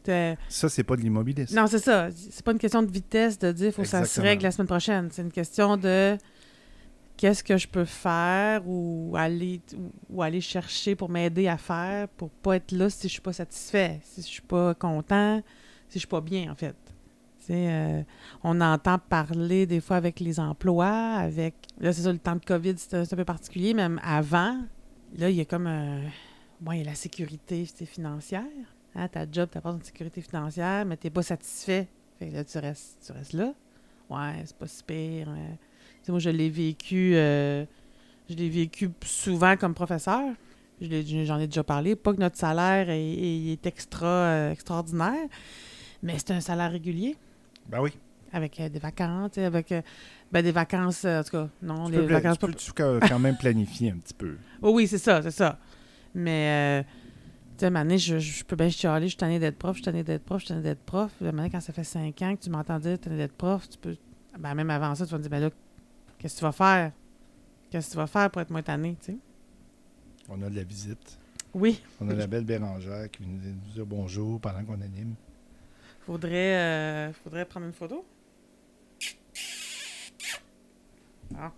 [0.10, 1.56] euh, Ça, c'est pas de l'immobilisme.
[1.56, 2.10] non, c'est ça.
[2.12, 4.68] C'est pas une question de vitesse de dire faut que ça se règle la semaine
[4.68, 5.10] prochaine.
[5.12, 6.18] C'est une question de
[7.18, 9.60] qu'est-ce que je peux faire ou aller
[10.10, 13.34] ou aller chercher pour m'aider à faire pour pas être là si je suis pas
[13.34, 15.42] satisfait, si je suis pas content,
[15.90, 16.76] si je suis pas bien en fait.
[17.48, 18.04] Tu euh,
[18.44, 22.44] on entend parler des fois avec les emplois, avec là c'est ça le temps de
[22.44, 24.60] Covid c'est un, peu particulier, même avant,
[25.18, 26.02] là il y a comme euh,
[26.60, 28.44] bon, il y a la sécurité tu financière.
[28.96, 31.88] Hein, ta job t'apporte une sécurité financière, mais t'es pas satisfait.
[32.20, 33.54] Fait que là, tu restes, tu restes là.
[34.10, 35.30] Ouais, c'est pas si pire.
[35.30, 35.56] hein.
[36.04, 37.64] Tu moi, je l'ai vécu, euh,
[38.30, 40.34] je l'ai vécu souvent comme professeur.
[40.82, 41.96] J'en ai déjà parlé.
[41.96, 45.28] Pas que notre salaire est extra, euh, extraordinaire,
[46.02, 47.16] mais c'est un salaire régulier
[47.70, 47.92] Ben oui.
[48.32, 49.82] avec euh, des vacances, avec euh,
[50.32, 52.74] ben, des vacances, euh, en tout cas, non, Tu les peux, vacances tu peux- tu
[52.74, 54.38] peux quand même planifier un petit peu.
[54.62, 55.60] Oh oui, c'est ça, c'est ça.
[56.16, 56.84] Mais, euh,
[57.58, 59.82] tu sais, moment donné, je, je peux bien chialer, je suis tannée d'être prof, je
[59.82, 61.12] suis tannée d'être prof, je suis tannée d'être prof.
[61.22, 63.96] Donné, quand ça fait cinq ans que tu m'entends dire tannée d'être prof, tu peux.
[64.40, 65.50] Ben, même avant ça, tu vas me dire, ben là,
[66.20, 66.92] qu'est-ce que tu vas faire?
[67.70, 69.18] Qu'est-ce que tu vas faire pour être moins tanné, tu sais?
[70.30, 71.18] On a de la visite.
[71.54, 75.16] Oui, On a la belle Bérangère qui vient nous dire bonjour pendant qu'on anime.
[76.08, 78.04] Faudrait, euh, faudrait prendre une photo.
[81.38, 81.52] Ah.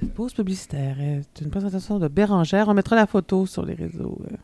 [0.00, 2.68] Cette pause publicitaire est une présentation de Bérangère.
[2.68, 4.18] On mettra la photo sur les réseaux.
[4.32, 4.36] euh.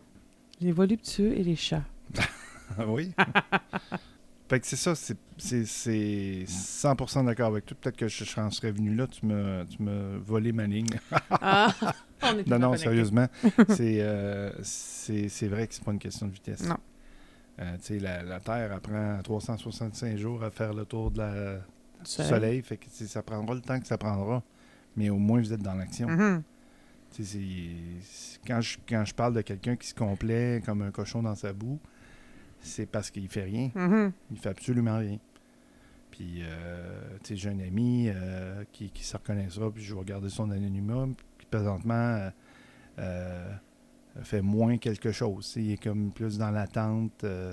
[0.60, 1.84] Les voluptueux et les chats.
[2.78, 3.12] Ah oui?
[4.48, 7.76] fait que c'est ça, c'est- c'est c'est 100% d'accord avec toi.
[7.80, 10.86] Peut-être que je, je en serais venu là, tu me, tu me volé ma ligne.
[11.40, 11.72] Ah,
[12.22, 13.26] on est non, non, sérieusement,
[13.68, 16.64] c'est euh, c'est c'est vrai que c'est pas une question de vitesse.
[16.68, 16.76] Non.
[17.60, 21.60] Euh, la, la Terre apprend 365 jours à faire le tour de la, du
[22.04, 22.28] Soleil.
[22.30, 22.62] soleil.
[22.62, 24.42] Fait que ça prendra le temps que ça prendra.
[24.96, 26.08] mais au moins vous êtes dans l'action.
[26.08, 26.42] Mhm.
[27.10, 31.34] C'est- Quand je, quand je parle de quelqu'un qui se complaît comme un cochon dans
[31.34, 31.78] sa boue,
[32.60, 33.70] c'est parce qu'il fait rien.
[33.74, 34.12] Mhm.
[34.30, 35.18] Il fait absolument rien.
[36.10, 40.00] Puis, euh, tu sais, j'ai un ami euh, qui, qui se reconnaîtra, puis je vais
[40.00, 42.30] regarder son anonymat, puis présentement,
[42.98, 43.52] euh,
[44.22, 45.52] fait moins quelque chose.
[45.56, 47.24] Il est comme plus dans l'attente.
[47.24, 47.52] euh,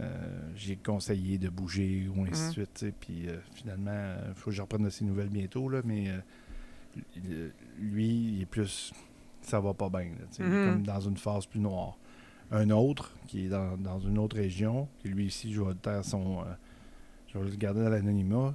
[0.00, 2.66] euh, j'ai conseillé de bouger ou ainsi de Mhm.
[2.66, 2.86] suite.
[3.00, 7.50] Puis euh, finalement, il faut que je reprenne de ses nouvelles bientôt, là, mais euh,
[7.78, 8.92] lui, il est plus.
[9.42, 10.10] Ça va pas bien.
[10.30, 10.64] sais, Il est Mhm.
[10.64, 11.96] comme dans une phase plus noire.
[12.50, 16.02] Un autre, qui est dans, dans une autre région, qui lui ici, je vais le
[16.02, 16.44] son.
[17.32, 18.54] je vais le garder dans l'anonymat.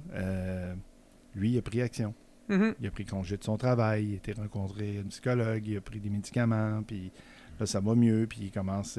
[1.34, 2.14] lui, il a pris action.
[2.48, 2.74] Mhm.
[2.80, 5.80] Il a pris congé de son travail, il a été rencontrer un psychologue, il a
[5.80, 7.10] pris des médicaments, puis
[7.58, 8.98] là, ça va mieux, puis il commence,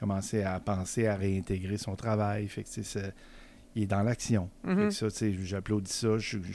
[0.00, 2.48] commencé à penser à réintégrer son travail.
[2.48, 2.68] Fait que,
[3.74, 4.50] il est dans l'action.
[4.64, 4.90] Mhm.
[4.90, 6.18] sais, j'applaudis ça.
[6.18, 6.52] Je, je,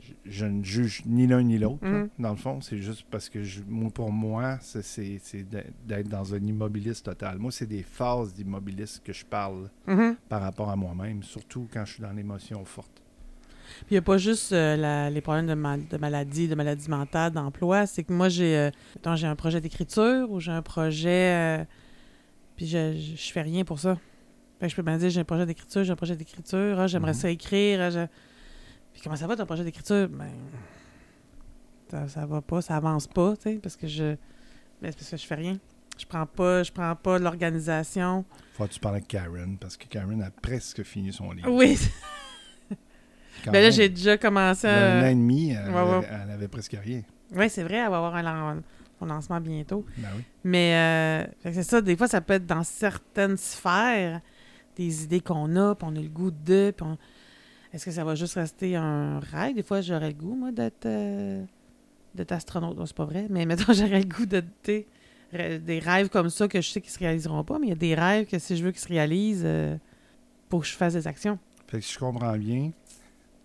[0.00, 2.08] je- je ne juge ni l'un ni l'autre, Mhm.
[2.18, 2.60] dans le fond.
[2.60, 5.18] C'est juste parce que, moi, pour moi, c'est-
[5.86, 7.38] d'être dans un immobilisme total.
[7.38, 9.68] Moi, c'est des phases d'immobilisme que je parle
[10.28, 13.02] par rapport à moi-même, surtout quand je suis dans l'émotion forte.
[13.80, 16.54] Puis il n'y a pas juste euh, la- les problèmes de, mal- de maladie, de
[16.54, 17.86] maladie mentale, d'emploi.
[17.86, 18.70] C'est que moi, j'ai euh,
[19.16, 21.58] j'ai un projet d'écriture ou j'ai un projet.
[21.60, 21.64] euh,
[22.56, 23.96] puis je, je, je fais rien pour ça.
[24.60, 26.86] Fait que je peux bien dire j'ai un projet d'écriture, j'ai un projet d'écriture, ah,
[26.88, 27.18] j'aimerais Mhm.
[27.18, 27.80] ça écrire.
[27.80, 28.06] ah, je-
[28.92, 30.08] Puis comment ça va ton projet d'écriture?
[30.08, 30.30] Ben.
[31.90, 34.16] Ça, ça va pas, ça avance pas, tu sais, parce que je.
[34.82, 35.58] C'est parce que je fais rien.
[35.98, 38.24] Je prends pas, je prends pas l'organisation.
[38.54, 41.50] Faut que tu parles avec Karen, parce que Karen a presque fini son livre.
[41.50, 41.76] Oui,
[43.46, 43.72] Mais là même.
[43.72, 45.94] j'ai déjà commencé un an et demi, elle, Ouais, ouais.
[45.96, 47.02] avait, elle avait presque rien.
[47.34, 48.62] Oui, c'est vrai, elle va avoir un, lan-
[49.06, 49.84] lancement bientôt.
[49.98, 50.22] Ben oui.
[50.44, 54.20] Mais euh, c'est ça, des fois, ça peut être dans certaines sphères
[54.76, 56.96] des idées qu'on a, puis on a le goût de, puis on-
[57.72, 59.54] Est-ce que ça va juste rester un rêve?
[59.56, 61.44] Des fois, j'aurais le goût, moi, d'être euh,
[62.14, 62.76] d'être astronaute.
[62.78, 64.42] Non, c'est pas vrai, mais mettons, j'aurais le goût de...
[65.32, 67.76] des rêves comme ça que je sais qu'ils se réaliseront pas, mais il y a
[67.76, 69.76] des rêves que si je veux qu'ils se réalisent, euh,
[70.50, 71.38] faut que je fasse des actions.
[71.66, 72.70] Fait que si je comprends bien,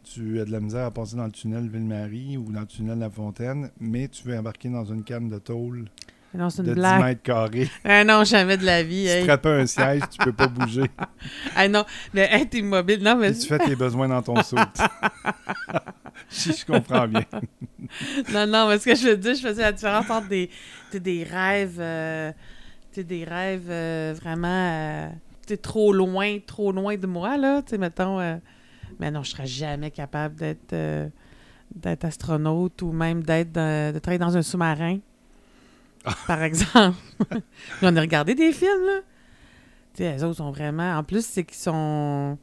[0.03, 2.99] tu as de la misère à passer dans le tunnel Ville-Marie ou dans le tunnel
[2.99, 5.85] La Fontaine, mais tu veux embarquer dans une canne de tôle
[6.33, 7.03] Non, de une 10 blague.
[7.03, 7.69] mètres carrés.
[7.83, 9.03] Ah non, jamais de la vie.
[9.03, 9.23] Tu hey.
[9.25, 10.89] frappes un siège, tu peux pas bouger.
[11.55, 13.01] Ah non, mais être immobile.
[13.01, 14.57] Non, mais tu fais tes besoins dans ton saut.
[16.29, 17.25] si je comprends bien.
[18.33, 20.49] Non, non, mais ce que je veux dire, je faisais la différence entre des,
[20.93, 22.31] des rêves, euh,
[22.95, 25.09] des rêves euh, vraiment, euh,
[25.45, 28.35] tu sais, trop loin, trop loin de moi, là, tu sais, mettons, euh,
[28.99, 31.08] mais non, je serais jamais capable d'être euh,
[31.75, 34.99] d'être astronaute ou même d'être dans- de travailler dans un sous-marin,
[36.27, 36.97] par exemple.
[37.29, 37.41] Puis
[37.82, 38.99] on a regardé des films, là.
[39.95, 40.97] Tu sais, les autres sont vraiment...
[40.97, 42.38] En plus, c'est qu'ils sont...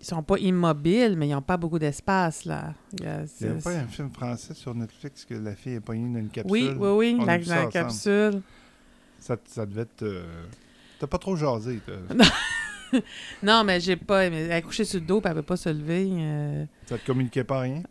[0.00, 2.72] Ils sont pas immobiles, mais ils n'ont pas beaucoup d'espace, là.
[2.98, 5.74] Il y a- Il n'y a pas un film français sur Netflix que la fille
[5.74, 6.50] est poignée dans une capsule?
[6.52, 8.40] oui, oui, oui, On la, capsule.
[9.18, 10.02] Ça, ça devait être.
[10.02, 10.44] euh,
[10.98, 11.80] T'as pas trop jasé.
[13.42, 14.24] Non, mais j'ai pas.
[14.24, 16.08] Elle est couchée sur le dos, puis elle peut pas se lever.
[16.12, 17.82] euh, Ça te communiquait pas rien?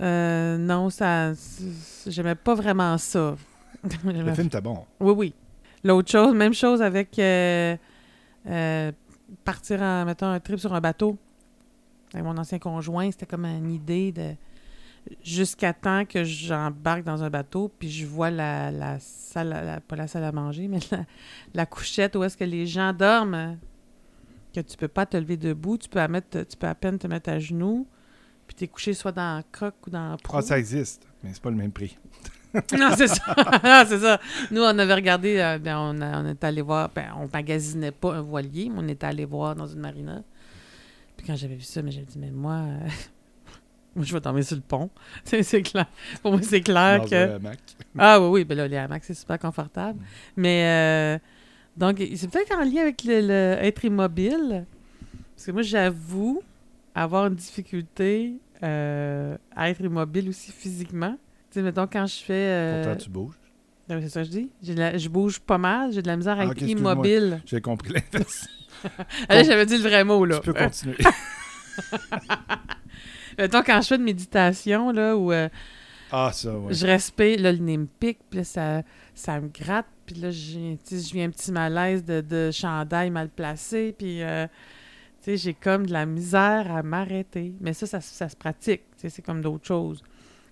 [0.00, 1.32] euh, non, ça.
[2.06, 3.36] J'aimais pas vraiment ça.
[4.04, 4.84] Le film était bon.
[5.00, 5.34] Oui, oui.
[5.84, 7.76] L'autre chose, même chose avec euh,
[9.44, 11.18] partir en, mettons, un trip sur un bateau.
[12.14, 14.34] Avec mon ancien conjoint, c'était comme une idée de.
[15.24, 19.96] Jusqu'à temps que j'embarque dans un bateau, puis je vois la, la salle, la- pas
[19.96, 21.04] la salle à manger, mais la,
[21.54, 23.58] la couchette où est-ce que les gens dorment.
[24.54, 26.98] Que tu peux pas te lever debout, tu peux à, mettre, tu peux à peine
[26.98, 27.86] te mettre à genoux,
[28.46, 30.36] puis t'es couché soit dans la coque ou dans proue.
[30.36, 31.96] Ah, ça existe, mais c'est pas le même prix.
[32.78, 33.22] Non, c'est ça.
[33.64, 34.20] Non, c'est ça.
[34.50, 37.92] Nous, on avait regardé, euh, ben, on, a- on est allé voir, ben, on magasinait
[37.92, 40.22] pas un voilier, mais on était allé voir dans une marina.
[41.16, 42.78] Puis quand j'avais vu ça, mais j'ai dit, mais moi, euh,
[43.96, 44.90] moi, je vais tomber sur le pont.
[45.24, 45.86] C'est clair.
[46.20, 47.14] Pour moi, c'est clair Dans que.
[47.14, 47.58] un hamac.
[47.98, 49.98] Ah oui, oui, ben là, les hamacs, c'est super confortable.
[50.36, 51.18] Mais euh,
[51.76, 54.66] donc, c'est peut-être en lien avec le, le être immobile.
[55.34, 56.42] Parce que moi, j'avoue
[56.94, 61.12] avoir une difficulté euh, à être immobile aussi physiquement.
[61.50, 62.32] Tu sais, mettons, quand je fais.
[62.34, 63.34] euh, Pourtant, tu bouges.
[63.88, 64.50] c'est ça que je dis.
[64.62, 67.40] J'ai de la- je bouge pas mal, j'ai de la misère à Ah, être immobile.
[67.46, 68.46] J'ai compris l'inverse.
[69.28, 70.40] Ah, là, j'avais dit le vrai mot, là.
[70.40, 70.96] Tu peux continuer.
[73.38, 75.48] mettons, quand je fais de méditation, là, où euh,
[76.10, 76.74] ah, ça, ouais.
[76.74, 78.82] je respire, là, le nez me pique, puis là, ça,
[79.14, 83.94] ça me gratte, puis là, j'ai je un petit malaise de, de chandail mal placé,
[83.96, 84.46] puis, euh,
[85.26, 87.54] j'ai comme de la misère à m'arrêter.
[87.60, 90.02] Mais ça, ça, ça se pratique, c'est comme d'autres choses.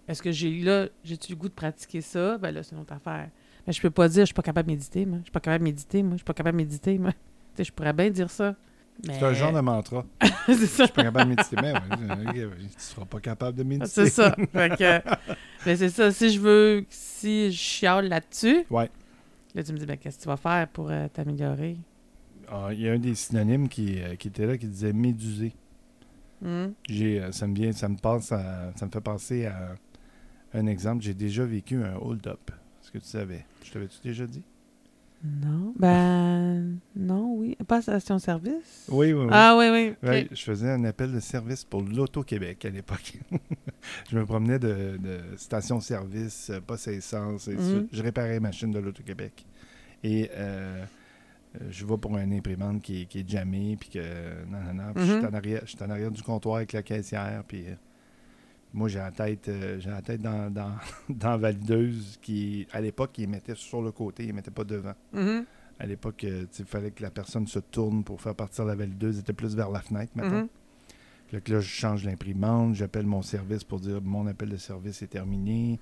[0.08, 2.36] Est-ce que j'ai là, j'ai-tu le goût de pratiquer ça?
[2.38, 3.28] Ben là, c'est une autre affaire.
[3.66, 5.18] Mais je peux pas dire, je suis pas capable de méditer, moi.
[5.18, 6.12] Je suis pas capable de méditer, moi.
[6.12, 7.12] Je suis pas capable de méditer, moi.
[7.52, 8.54] Tu sais, je pourrais bien dire ça.
[9.06, 9.18] Mais...
[9.18, 10.04] C'est un genre de mantra.
[10.46, 10.84] c'est Je ça.
[10.84, 13.88] suis pas capable de méditer, mais ouais, tu seras pas capable de méditer.
[13.88, 14.36] C'est ça.
[14.52, 15.00] Fait que,
[15.66, 16.12] mais c'est ça.
[16.12, 18.88] Si je veux, si je chiale là-dessus, Ouais.
[19.54, 21.76] Là, tu me dis, ben, qu'est-ce que tu vas faire pour euh, t'améliorer?
[22.48, 25.52] Ah, Il y a un des synonymes qui, euh, qui était là qui disait médusé.
[26.88, 29.74] J'ai, euh, ça me vient, ça me passe à- ça me fait penser à
[30.54, 31.02] un exemple.
[31.02, 32.50] J'ai déjà vécu un hold-up.
[32.82, 33.44] Est-ce que tu savais?
[33.64, 34.42] Je t'avais-tu déjà dit?
[35.22, 35.74] Non.
[35.78, 37.56] Ben, non, oui.
[37.68, 38.86] Pas station-service?
[38.90, 39.28] Oui, oui, oui.
[39.30, 40.28] Ah, oui, oui.
[40.30, 43.18] je faisais un appel de service pour l'Auto-Québec à l'époque.
[44.10, 47.48] je me promenais de, de station-service, euh, poste à essence.
[47.48, 47.88] et Mhm.
[47.92, 49.44] Je réparais les machines de l'Auto-Québec.
[50.02, 50.84] Et euh,
[51.60, 53.98] euh, je vais pour une imprimante qui, est- qui est jammée, puis que...
[54.50, 54.92] Non, non, non.
[54.96, 55.26] Je suis Mhm.
[55.26, 57.64] en arrière- je suis en arrière du comptoir avec la caissière, puis...
[58.72, 60.72] moi, j'ai la tête, euh, j'ai la tête dans, dans,
[61.08, 64.94] dans valideuse qui, à l'époque, il mettait sur le côté, il mettait pas devant.
[65.12, 65.44] Mhm,
[65.78, 69.16] À l'époque, euh, il fallait que la personne se tourne pour faire partir la valideuse.
[69.16, 70.48] Elle était plus vers la fenêtre, maintenant.
[71.28, 75.00] Fait que là, je change l'imprimante, j'appelle mon service pour dire mon appel de service
[75.02, 75.78] est terminé.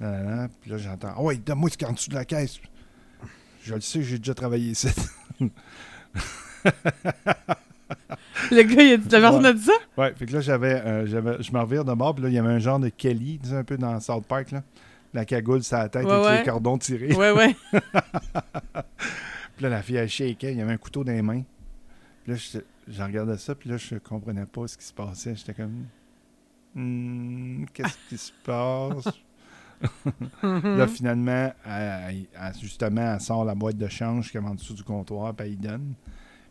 [0.00, 0.48] Nan.
[0.60, 2.58] Puis là, j'entends Ah ouais, donne-moi ce qu'il en dessous de la caisse.
[3.62, 4.88] Je le sais, j'ai déjà travaillé ici.
[8.50, 9.48] Le gars, il a dit, la personne Ouais.
[9.48, 9.72] a dit ça?
[9.98, 12.34] ouais, fait que là, j'avais, euh, j'avais, je me revire de bord, puis là, il
[12.34, 14.62] y avait un genre de Kelly, tu sais, un peu dans South Park, là.
[15.14, 16.38] La cagoule sur la tête Ouais, avec ouais.
[16.38, 17.14] les cordons tirés.
[17.14, 17.56] Ouais, ouais.
[19.56, 21.42] Puis là, la fille, elle shakeait, il y avait un couteau dans les mains.
[22.24, 22.58] Puis là, je,
[22.92, 25.34] je regardais ça, puis là, je comprenais pas ce qui se passait.
[25.34, 25.86] J'étais comme,
[26.74, 29.06] Hmm, qu'est-ce qui se passe?
[30.42, 34.74] Là, finalement, elle- elle- justement, elle sort la boîte de change qui est en dessous
[34.74, 35.94] du comptoir, puis elle y donne.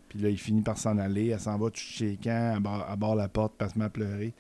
[0.10, 1.28] Puis là, il finit par s'en aller.
[1.30, 1.82] Elle s'en va tout
[2.62, 4.34] barre, elle barre la porte, puis elle se met à pleurer.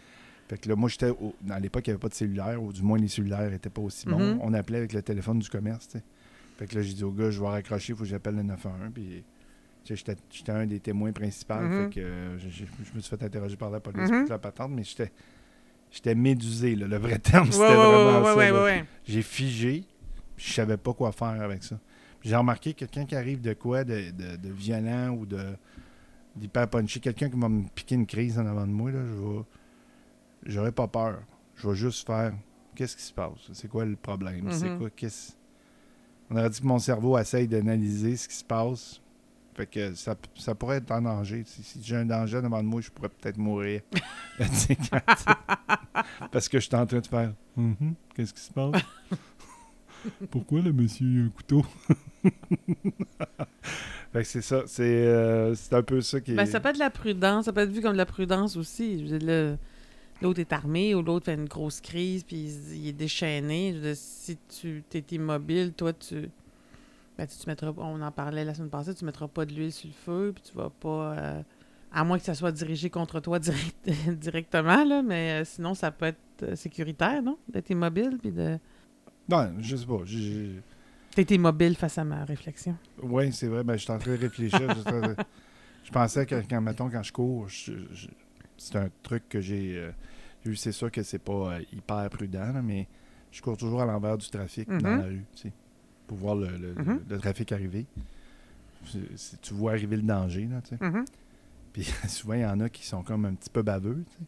[0.47, 1.09] Fait que là, moi, j'étais.
[1.09, 3.69] au- À l'époque, il n'y avait pas de cellulaire, ou du moins, les cellulaires n'étaient
[3.69, 4.19] pas aussi bons.
[4.35, 4.39] Mhm.
[4.41, 6.03] On appelait avec le téléphone du commerce, tu sais.
[6.57, 8.43] Fait que là, j'ai dit au gars, je vais raccrocher, il faut que j'appelle le
[8.43, 8.91] 911.
[8.93, 9.23] Puis,
[9.83, 11.55] tu sais, j'étais- un des témoins principaux.
[11.55, 11.85] Mhm.
[11.89, 12.45] Fait que euh, je,
[12.95, 14.21] me suis fait interroger par la police, Mhm.
[14.21, 15.11] toute la patente, mais j'étais.
[15.91, 16.87] J'étais médusé, là.
[16.87, 18.35] le vrai terme, Ouais, c'était ouais, vraiment ouais, ça.
[18.35, 18.57] ouais, là.
[18.57, 18.85] ouais, ouais.
[19.07, 19.83] J'ai figé,
[20.37, 21.79] je savais pas quoi faire avec ça.
[22.25, 25.55] J'ai remarqué quelqu'un qui arrive de quoi, de, de- de violent ou de
[26.35, 29.13] d'hyper punchy, quelqu'un qui va me piquer une crise en avant de moi, là, je
[29.13, 29.43] vais.
[30.47, 31.19] J'aurais pas peur.
[31.55, 32.33] Je vais juste faire.
[32.75, 33.49] Qu'est-ce qui se passe?
[33.53, 34.51] C'est quoi le problème?
[34.51, 34.77] C'est Mhm.
[34.79, 34.89] quoi?
[34.89, 35.31] Qu'est-ce?
[36.29, 38.99] On aurait dit que mon cerveau essaye d'analyser ce qui se passe.
[39.53, 41.43] Fait que ça, ça pourrait être en danger.
[41.45, 43.81] Si, si j'ai un danger devant de moi, je pourrais peut-être mourir.
[46.31, 47.33] Parce que je suis en train de faire.
[47.55, 48.81] Mhm, Qu'est-ce qui se passe?
[50.31, 51.65] Pourquoi le monsieur a un couteau?
[54.13, 54.63] fait que c'est ça.
[54.67, 56.35] C'est euh, c'est un peu ça qui est.
[56.35, 58.55] Ben, ça peut être de la prudence, ça peut être vu comme de la prudence
[58.55, 58.99] aussi.
[58.99, 59.57] Je veux dire, là,
[60.21, 63.71] l'autre est armé ou l'autre fait une grosse crise puis il, est déchaîné.
[63.73, 66.29] Je veux dire, si tu es immobile, toi, tu.
[67.17, 69.71] Ben, tu, tu mettras, on en parlait la semaine passée, tu mettras pas de l'huile
[69.71, 71.17] sur le feu, puis tu vas pas.
[71.17, 71.41] euh,
[71.93, 75.91] à moins que ça soit dirigé contre toi direct- directement, là, mais euh, sinon, ça
[75.91, 77.37] peut être sécuritaire, non?
[77.47, 78.59] D'être immobile, puis de.
[79.29, 80.01] Non, je sais pas.
[81.15, 82.75] D'être immobile face à ma réflexion.
[83.01, 83.63] Oui, c'est vrai.
[83.63, 84.61] Ben, je suis en train de réfléchir.
[84.75, 85.13] je,
[85.83, 88.07] je pensais que quand, mettons, quand je cours, je- je-
[88.57, 89.91] c'est un truc que j'ai euh,
[90.45, 90.55] eu.
[90.55, 92.87] C'est sûr que c'est pas euh, hyper prudent, là, mais
[93.31, 94.97] je cours toujours à l'envers du trafic dans Mhm.
[94.99, 95.53] la rue, tu sais,
[96.07, 96.99] pour voir le, le- Mhm.
[97.09, 97.85] le trafic arriver.
[99.41, 100.83] Tu vois arriver le danger, là, tu sais.
[100.85, 101.05] Mhm.
[101.73, 104.23] Puis souvent, il y en a qui sont comme un petit peu baveux, tu sais.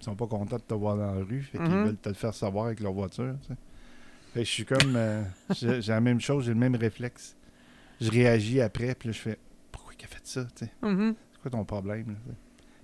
[0.00, 2.14] Ils sont pas contents de te voir dans la rue, fait qu'ils veulent te le
[2.14, 3.54] faire savoir avec leur voiture, tu sais.
[4.32, 4.94] Fait que je suis comme...
[4.96, 7.36] euh, j'ai la même chose, j'ai le même réflexe.
[8.00, 9.38] Je réagis après, puis là, je fais...
[9.72, 10.46] Pourquoi il a fait ça?
[10.82, 11.14] Mhm.
[11.32, 12.34] C'est quoi ton problème, là?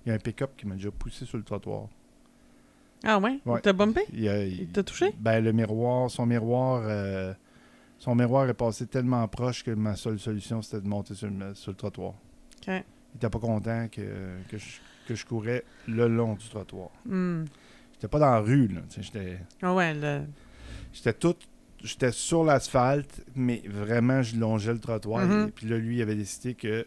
[0.05, 1.87] Il y a un pick-up qui m'a déjà poussé sur le trottoir.
[3.03, 3.39] Ah ouais?
[3.45, 3.59] Ouais.
[3.61, 4.01] T'as bumpé?
[4.13, 5.13] Il, Il t'a touché?
[5.19, 6.81] Ben, le miroir, son miroir...
[6.85, 7.33] euh,
[7.99, 11.55] son miroir est passé tellement proche que ma seule solution, c'était de monter sur le,
[11.55, 12.13] sur le trottoir.
[12.13, 12.67] OK.
[12.67, 12.83] Il
[13.17, 14.01] était pas content que,
[14.49, 14.65] que, je,
[15.07, 16.89] que je courais le long du trottoir.
[17.05, 17.45] Hmm.
[17.93, 18.81] J'étais pas dans la rue, là.
[18.99, 20.21] J'étais, Ah ouais, le...
[20.93, 21.35] j'étais tout.
[21.83, 25.25] J'étais sur l'asphalte, mais vraiment, je longeais le trottoir.
[25.25, 25.47] Mhm.
[25.49, 26.85] Et puis là, lui, il avait décidé que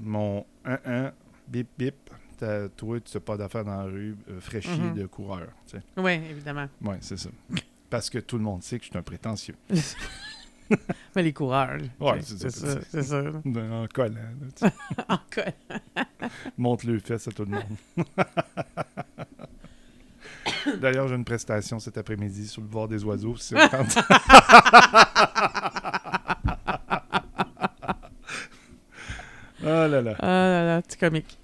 [0.00, 1.12] mon 1-1,
[1.46, 1.94] bip bip,
[2.38, 4.94] t'as- toi, tu n'as pas d'affaires dans la rue, euh, fraîchi Mhm.
[4.94, 5.46] de coureur.
[5.68, 6.00] tu sais.
[6.02, 6.66] Ouais, évidemment.
[6.82, 7.30] Ouais, c'est ça.
[7.90, 9.54] Parce que tout le monde sait que je suis un prétentieux.
[11.14, 11.78] Mais les coureurs.
[12.00, 12.78] Ok, c'est ça.
[12.90, 13.22] C'est ça.
[13.22, 13.30] là.
[13.44, 14.16] En collant.
[14.56, 14.66] sais.
[15.08, 15.52] Encore.
[16.58, 18.06] Montre le fesses à tout le monde.
[20.80, 23.36] D'ailleurs, j'ai une prestation cet après-midi sur le bord des oiseaux.
[23.36, 23.58] si oh
[29.62, 30.14] là là.
[30.18, 31.38] Ah là là, petit comique.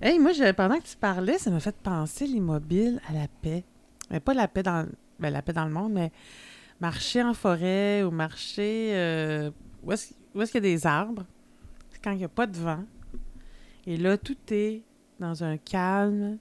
[0.00, 3.64] Hey, moi, je- pendant que tu parlais, ça m'a fait penser l'immobile à la paix.
[4.10, 4.86] Mais pas la paix dans,
[5.18, 6.12] ben, la paix dans le monde, mais
[6.80, 9.50] marcher en forêt ou marcher euh,
[9.82, 11.24] où est-ce où est-ce qu'il y a des arbres?
[11.90, 12.84] C'est quand il n'y a pas de vent.
[13.86, 14.82] Et là, tout est
[15.18, 16.38] dans un calme.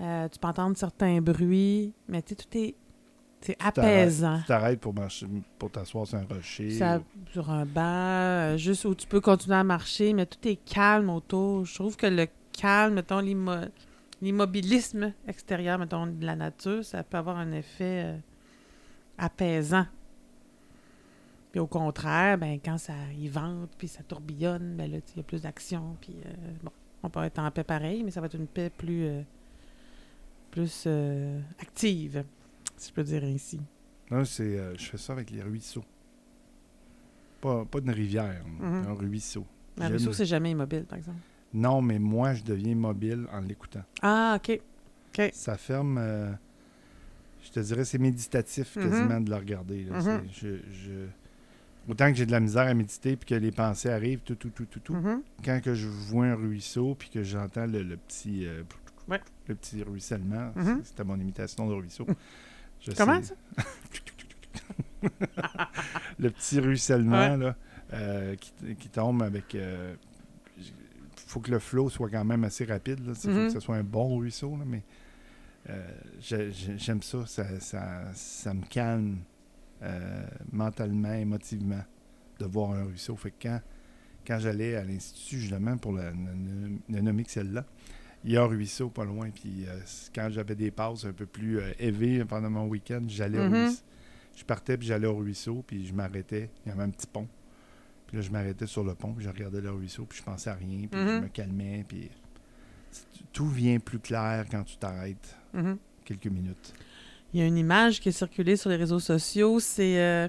[0.00, 2.74] Euh, tu peux entendre certains bruits, mais tu sais, tout est.
[3.40, 4.38] C'est apaisant.
[4.40, 5.26] Tu t'arrêtes pour marcher,
[5.58, 6.70] pour t'asseoir sur un rocher.
[6.72, 10.46] Ça- ou- sur un banc, euh, juste où tu peux continuer à marcher, mais tout
[10.48, 11.64] est calme autour.
[11.64, 13.68] Je trouve que le calme, mettons, l'immo-
[14.22, 18.18] l'immobilisme extérieur, mettons, de la nature, ça peut avoir un effet euh,
[19.18, 19.86] apaisant.
[21.52, 25.20] Puis au contraire, ben, quand ça y vente, puis ça tourbillonne, ben là, il y
[25.20, 26.30] a plus d'action, puis euh,
[26.62, 26.70] bon,
[27.02, 29.22] on peut être en paix pareil, mais ça va être une paix plus, euh,
[30.58, 32.24] plus euh, active,
[32.76, 33.60] si je peux dire ainsi.
[34.10, 35.84] Non, c'est, euh, je fais ça avec les ruisseaux.
[37.40, 38.86] Pas, pas une rivière, Mhm.
[38.88, 39.46] un ruisseau.
[39.78, 41.18] Un J'aime- ruisseau, c'est jamais immobile, par exemple.
[41.54, 43.84] Non, mais moi, je deviens mobile en l'écoutant.
[44.02, 44.60] Ah, OK.
[45.32, 45.98] Ça ferme.
[45.98, 46.32] euh,
[47.44, 48.82] je te dirais, c'est méditatif Mhm.
[48.90, 49.84] quasiment de le regarder.
[49.84, 49.98] là.
[50.00, 50.22] Mhm.
[50.32, 51.06] C'est- je, je-
[51.90, 54.50] Autant que j'ai de la misère à méditer puis que les pensées arrivent, tout, tout,
[54.50, 54.94] tout, tout, tout.
[54.94, 55.22] Mhm.
[55.42, 58.44] Quand que je vois un ruisseau puis que j'entends le, le petit.
[58.46, 58.62] euh,
[59.08, 59.20] Ouais.
[59.48, 60.64] Le petit ruissellement, Mhm.
[60.82, 62.06] c'est- c'était mon imitation de ruisseau.
[62.80, 63.34] Je Comment sais-
[66.18, 67.36] le petit ruissellement Ouais.
[67.36, 67.56] là,
[67.92, 69.54] euh, qui, qui tombe avec.
[69.54, 69.96] Il
[71.30, 73.00] faut que le flot soit quand même assez rapide.
[73.06, 73.46] Il faut Mhm.
[73.48, 74.56] que ce soit un bon ruisseau.
[74.56, 74.82] là, mais
[75.68, 75.90] euh,
[76.20, 77.26] j'ai- j'ai- j'aime ça.
[77.26, 78.04] Ça, ça.
[78.14, 79.18] ça me calme
[79.82, 81.82] euh, mentalement, émotivement
[82.40, 83.14] de voir un ruisseau.
[83.16, 83.60] Fait que quand,
[84.26, 87.64] quand j'allais à l'Institut, justement, pour le, le, le nommer que celle-là,
[88.28, 89.30] il y a un ruisseau pas loin.
[89.30, 89.78] Puis euh,
[90.14, 93.64] quand j'avais des pauses un peu plus euh, élevées pendant mon week-end, j'allais au Mhm.
[93.64, 93.82] ruisseau.
[94.36, 96.50] Je partais, puis j'allais au ruisseau, puis je m'arrêtais.
[96.64, 97.26] Il y avait un petit pont.
[98.06, 100.50] Puis là, je m'arrêtais sur le pont, puis je regardais le ruisseau, puis je pensais
[100.50, 101.22] à rien, puis je Mhm.
[101.22, 102.10] me calmais, puis
[103.32, 105.76] tout vient plus clair quand tu t'arrêtes Mhm.
[106.04, 106.72] quelques minutes.
[107.32, 109.58] Il y a une image qui est circulée sur les réseaux sociaux.
[109.60, 110.28] C'est euh,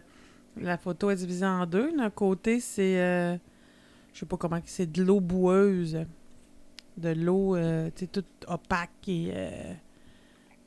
[0.58, 1.95] la photo est divisée en deux.
[1.95, 3.38] D'un côté, c'est
[4.14, 6.00] je sais pas comment c'est de l'eau boueuse,
[7.00, 9.74] de l'eau euh, tu sais, toute opaque et euh,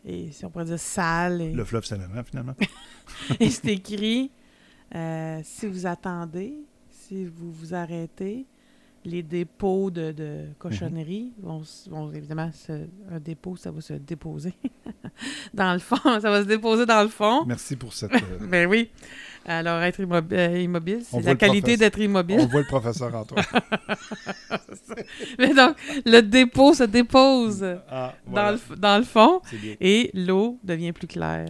[0.04, 1.40] et si on pourrait dire sale.
[1.40, 2.54] Et, Le fleuve Saint-Laurent, finalement.
[3.40, 4.32] et c'est écrit
[4.94, 6.54] euh, si vous attendez,
[6.90, 8.46] si vous vous arrêtez,
[9.04, 13.94] les dépôts de, de cochonneries vont, s- vont évidemment se- un dépôt, ça va se
[13.94, 14.54] déposer
[15.54, 17.44] dans le fond, ça va se déposer dans le fond.
[17.44, 18.12] Merci pour cette.
[18.14, 18.90] euh, Ben oui.
[19.44, 22.46] Alors, être euh, immobile, On c'est la qualité d'être on immobile.
[22.48, 23.44] voit le professeur Antoine.
[25.38, 25.76] Mais donc,
[26.06, 29.40] le dépôt se dépose Ah, dans, le, dans le fond
[29.80, 31.48] et l'eau devient plus claire.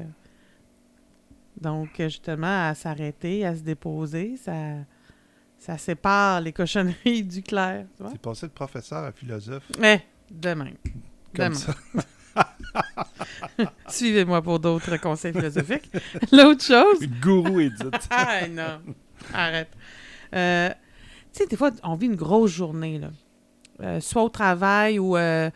[1.60, 4.52] Donc, justement, à s'arrêter, à se déposer, ça,
[5.62, 7.86] ça sépare les cochonneries du clair.
[7.96, 9.62] C'est passé de professeur à philosophe.
[9.78, 10.72] Mais, demain.
[11.36, 11.54] Comme Demain.
[11.54, 11.74] ça.
[13.88, 15.88] Suivez-moi pour d'autres conseils philosophiques.
[16.32, 17.94] L'autre chose, Gourou édite.
[18.10, 18.80] Ah non,
[19.32, 19.70] arrête.
[20.34, 20.70] Euh,
[21.32, 23.10] tu sais, des fois, on vit une grosse journée, là.
[23.82, 25.48] Euh, soit au travail ou euh,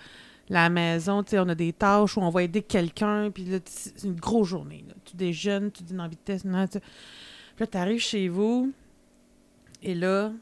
[0.48, 3.58] la maison, tu sais, on a des tâches où on va aider quelqu'un, puis là,
[3.64, 4.84] c'est une grosse journée.
[4.86, 4.94] là.
[5.04, 6.78] Tu déjeunes, tu dînes en vitesse, non, tu...
[6.78, 8.72] Puis là, tu arrives chez vous,
[9.82, 10.32] et là,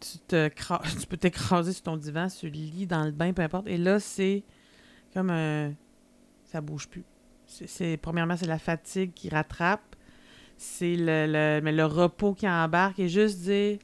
[0.00, 3.32] tu, te cra- tu peux t'écraser sur ton divan, sur le lit, dans le bain,
[3.32, 3.66] peu importe.
[3.68, 4.42] Et là, c'est
[5.14, 5.72] comme un...
[6.44, 7.04] Ça bouge plus.
[8.02, 9.96] Premièrement, c'est la fatigue qui rattrape.
[10.56, 12.98] C'est le, le- mais le repos qui embarque.
[12.98, 13.78] Et juste dire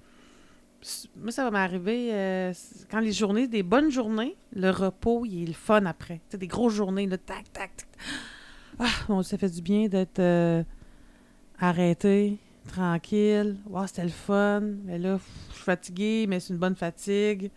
[1.16, 2.52] moi ça va m'arriver euh,
[2.90, 6.20] quand les journées des bonnes journées le repos il est le fun après.
[6.28, 7.86] C'est des grosses journées là, tac tac tac.
[8.80, 10.64] Ah bon, ça fait du bien d'être euh,
[11.60, 12.38] arrêté
[12.68, 16.76] tranquille wow, c'était le fun mais là pff, je suis fatiguée mais c'est une bonne
[16.76, 17.50] fatigue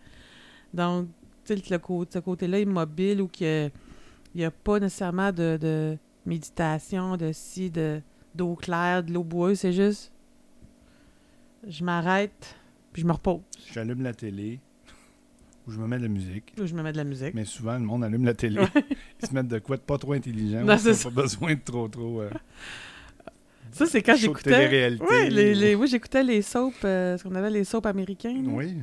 [0.74, 1.08] donc
[1.44, 3.70] tu sais le côté, ce côté là immobile où que
[4.34, 5.96] il n'y a pas nécessairement de, de
[6.26, 8.00] méditation de si de
[8.34, 10.12] d'eau claire, de l'eau boueuse, c'est juste
[11.66, 12.56] je m'arrête
[12.92, 13.40] puis je me repose.
[13.72, 14.60] J'allume la télé
[15.66, 16.54] ou je me mets de la musique.
[16.60, 17.34] Ou je me mets de la musique.
[17.34, 18.60] Mais souvent, le monde allume la télé.
[18.60, 18.84] Ouais.
[19.20, 20.64] Ils se mettent de quoi de pas trop intelligent.
[20.64, 22.20] Non, ou c'est ils ont pas besoin de trop, trop.
[22.22, 22.30] euh,
[23.76, 24.98] Ça, c'est quand j'écoutais.
[25.00, 28.32] Oui, les, les, oui, j'écoutais les soaps, euh, ce qu'on avait les soaps américains.
[28.42, 28.50] là.
[28.52, 28.76] Oui,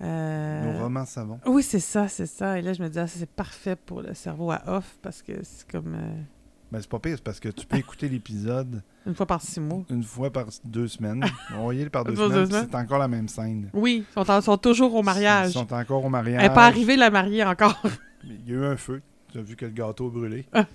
[0.00, 1.40] Euh, nos romans savants.
[1.46, 2.58] Oui, c'est ça, c'est ça.
[2.58, 5.32] Et là, je me disais, ah, c'est parfait pour le cerveau à off parce que
[5.42, 6.22] c'est comme euh,
[6.70, 9.58] Ben, c'est pas pire, c'est parce que tu peux écouter l'épisode une fois par six
[9.58, 9.82] mois.
[9.90, 11.24] une fois par deux semaines.
[11.52, 12.68] Envoyer par deux Par deux semaines, puis semaines.
[12.70, 13.70] c'est encore la même scène.
[13.72, 15.48] Oui, ils sont, en- sont toujours au mariage.
[15.50, 16.42] Ils sont encore au mariage.
[16.42, 17.82] Elle n'est pas arrivée, la mariée, encore.
[18.24, 19.00] Il y a eu un feu.
[19.32, 20.46] Tu as vu que le gâteau a brûlé.
[20.52, 20.66] Ah.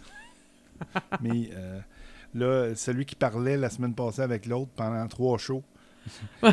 [1.22, 1.80] Mais euh,
[2.34, 5.64] là, celui qui parlait la semaine passée avec l'autre pendant trois shows,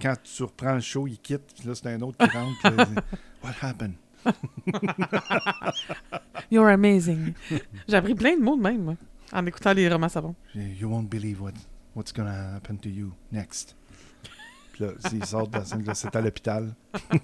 [0.00, 1.54] quand tu reprends le show, il quitte.
[1.58, 2.58] Puis là, c'est un autre qui rentre.
[2.62, 3.00] puis là, il dit,
[3.42, 3.94] What happened?
[6.50, 7.34] You're amazing.
[7.88, 8.96] J'ai appris plein de mots de même, moi,
[9.32, 10.34] en écoutant les romans savants.
[10.54, 11.52] You won't believe what,
[11.94, 13.76] what's gonna happen to you next.
[14.72, 16.74] Puis là, s'il sort de la scène, c'est à l'hôpital.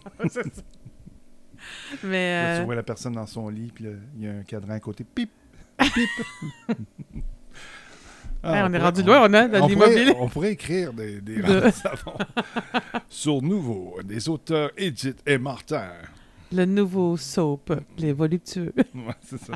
[2.02, 2.32] Mais.
[2.32, 4.42] Là, euh, tu vois la personne dans son lit, puis là, il y a un
[4.42, 5.04] cadran à côté.
[5.04, 5.30] Pip!
[5.78, 6.10] Pip!
[8.44, 10.12] Ah, hey, on, est pourrait- rendu loin, on a on l'immobilier.
[10.18, 12.12] on pourrait écrire des, des De- romans de savon.
[13.08, 15.88] Sur Nouveau, des auteurs Edith et Martin.
[16.52, 18.72] Le nouveau soap, les voluptueux.
[18.94, 19.54] Ouais, c'est ça.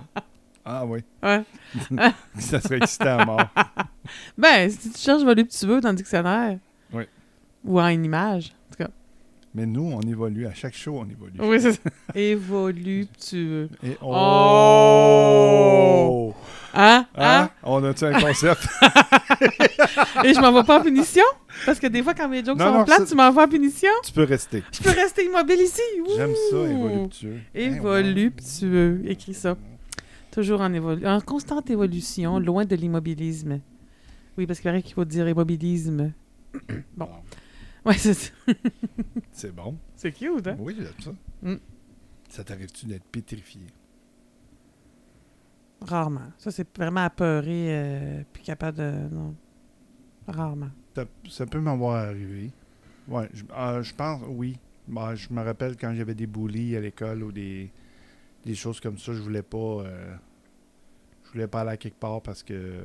[0.64, 1.42] Ah oui, Ouais.
[2.38, 3.40] ça serait excitant à mort.
[4.38, 6.58] Ben, si tu cherches voluptueux dans le dictionnaire.
[6.92, 7.04] Oui.
[7.64, 8.54] Ou en une image.
[8.68, 8.90] En tout cas.
[9.54, 10.46] Mais nous, on évolue.
[10.46, 11.34] À chaque show, on évolue.
[11.40, 11.80] Oui, c'est ça.
[12.14, 13.68] Évoluptueux.
[13.82, 13.96] Et
[14.98, 16.34] Oh!
[16.74, 17.06] Hein?
[17.16, 17.42] Hein?
[17.44, 17.47] Hein?
[17.78, 18.66] On a-tu un concept?
[20.24, 21.22] Et je m'en vais pas en punition?
[21.64, 23.90] Parce que des fois, quand mes jokes Non, sont non, plates, tu m'envoies en punition?
[24.04, 24.64] tu peux rester.
[24.72, 25.80] Je peux rester immobile ici.
[26.16, 26.64] J'aime ça, Ouh!
[26.64, 27.38] évolutueux.
[27.54, 29.02] Évoluptueux.
[29.06, 29.56] Écris ça.
[30.32, 33.60] Toujours en, évolu en constante évolution, loin de l'immobilisme.
[34.36, 36.12] Oui, parce qu'il paraît qu'il faut dire immobilisme.
[36.96, 37.06] Bon.
[37.06, 37.08] Bon.
[37.84, 38.30] Ouais, c'est ça.
[39.32, 39.76] C'est bon.
[39.94, 40.56] C'est cute, hein?
[40.58, 41.10] Oui, j'aime ça.
[41.42, 41.56] Mm.
[42.28, 43.60] Ça t'arrive-tu d'être pétrifié?
[45.80, 46.32] Rarement.
[46.38, 49.08] Ça, c'est vraiment apeuré, euh, puis capable de...
[49.14, 49.34] Non.
[50.26, 50.70] Rarement.
[50.94, 52.50] Ça, ça peut m'avoir arrivé.
[53.06, 54.58] Ouais, je, euh, je pense, oui.
[54.86, 57.70] Bah, je me rappelle quand j'avais des bullies à l'école ou des,
[58.44, 59.56] des choses comme ça, je voulais pas.
[59.84, 60.14] euh,
[61.24, 62.82] je voulais pas aller à quelque part parce que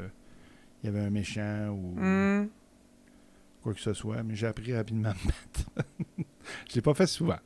[0.83, 2.47] il y avait un méchant ou Hmm.
[3.61, 5.89] quoi que ce soit, mais j'ai appris rapidement à me battre.
[6.69, 7.39] je l'ai pas fait souvent.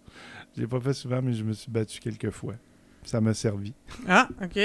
[0.56, 2.56] Je l'ai pas fait souvent, mais je me suis battu quelques fois.
[3.04, 3.74] Ça m'a servi.
[4.08, 4.60] Ah, OK.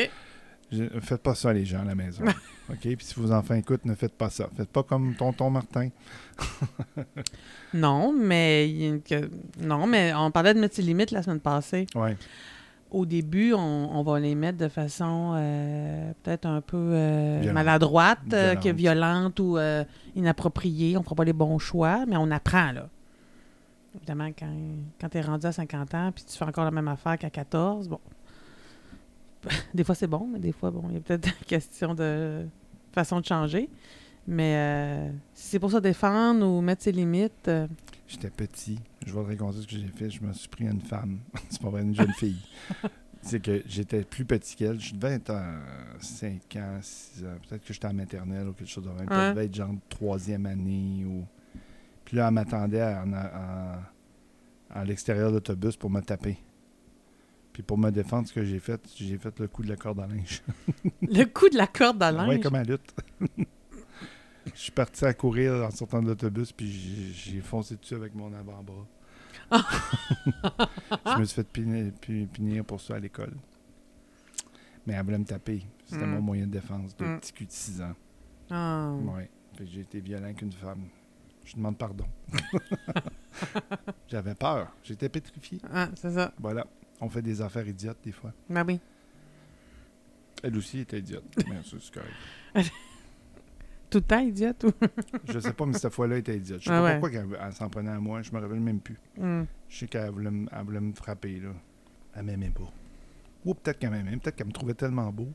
[0.72, 2.24] Je- faites pas ça, les gens, à la maison.
[2.70, 2.78] OK?
[2.80, 4.48] Puis si vos enfants écoutent, ne faites pas ça.
[4.56, 5.88] Faites pas comme tonton Martin.
[7.74, 9.00] Non, mais...
[9.08, 11.86] que- Non, mais on parlait de mettre ses limites la semaine passée.
[11.94, 12.16] Ouais.
[12.90, 13.58] Au début, on,
[13.98, 18.62] on va les mettre de façon euh, peut-être un peu euh, maladroite, euh, Violente.
[18.64, 20.98] que violente ou euh, inappropriée.
[20.98, 22.88] On fera pas les bons choix, mais on apprend, là.
[23.94, 24.54] Évidemment, quand,
[25.00, 27.30] quand tu es rendu à 50 ans puis tu fais encore la même affaire qu'à
[27.30, 28.00] 14, bon.
[29.74, 32.46] Des fois, c'est bon, mais des fois, bon, il y a peut-être une question de
[32.92, 33.68] façon de changer.
[34.26, 37.66] Mais euh, si c'est pour se défendre ou mettre ses limites, euh,
[38.06, 38.78] J'étais petit.
[39.06, 40.10] Je vais te raconter ce que j'ai fait.
[40.10, 41.18] Je me suis pris une femme.
[41.48, 42.36] C'est pas vrai, une jeune fille.
[43.22, 44.78] C'est que j'étais plus petit qu'elle.
[44.78, 45.44] Je devais être à
[45.98, 47.28] 5 ans, 6 ans.
[47.48, 49.08] Peut-être que j'étais en maternelle ou quelque chose de même.
[49.08, 51.04] Ça devait être genre troisième année.
[51.06, 51.24] ou
[52.04, 53.78] Puis là, elle m'attendait en- en-
[54.74, 56.36] à l'extérieur de l'autobus pour me taper.
[57.52, 60.00] Puis pour me défendre, ce que j'ai fait, j'ai fait le coup de la corde
[60.00, 60.42] à linge.
[61.02, 62.28] le coup de la corde à linge?
[62.28, 62.94] Ouais, comme à lutte.
[64.54, 68.32] Je suis parti à courir en sortant de l'autobus, puis j'ai foncé dessus avec mon
[68.32, 68.86] avant-bras.
[71.06, 73.34] je me suis fait punir, pu- punir pour ça à l'école.
[74.84, 75.64] Mais elle voulait me taper.
[75.84, 76.10] C'était Mm.
[76.14, 77.20] mon moyen de défense de Mm.
[77.20, 77.94] petit cul de 6 ans.
[78.50, 78.92] Ah.
[79.14, 79.30] Ouais.
[79.56, 80.88] Fait que j'ai été violent avec une femme.
[81.44, 82.06] Je demande pardon.
[84.08, 84.74] J'avais peur.
[84.82, 85.60] J'étais pétrifié.
[85.72, 86.32] Ah, c'est ça.
[86.40, 86.66] Voilà.
[87.00, 88.32] On fait des affaires idiotes des fois.
[88.48, 88.78] Ben oui.
[90.42, 91.24] Elle aussi était idiote.
[91.48, 92.72] Mais ça, c'est correct.
[93.90, 94.72] Tout le temps, idiote ou?
[95.32, 96.60] Je sais pas, mais cette fois-là, elle était idiote.
[96.60, 96.92] Je sais Ah pas ouais.
[96.92, 98.22] pourquoi qu'elle elle s'en prenait à moi.
[98.22, 98.98] Je me rappelle même plus.
[99.18, 99.42] Hmm.
[99.68, 101.50] Je sais qu'elle voulait, me- elle voulait me frapper, là.
[102.14, 102.72] Elle m'aimait pas.
[103.44, 104.16] Ou peut-être qu'elle m'aimait.
[104.16, 105.28] Peut-être qu'elle me trouvait tellement beau,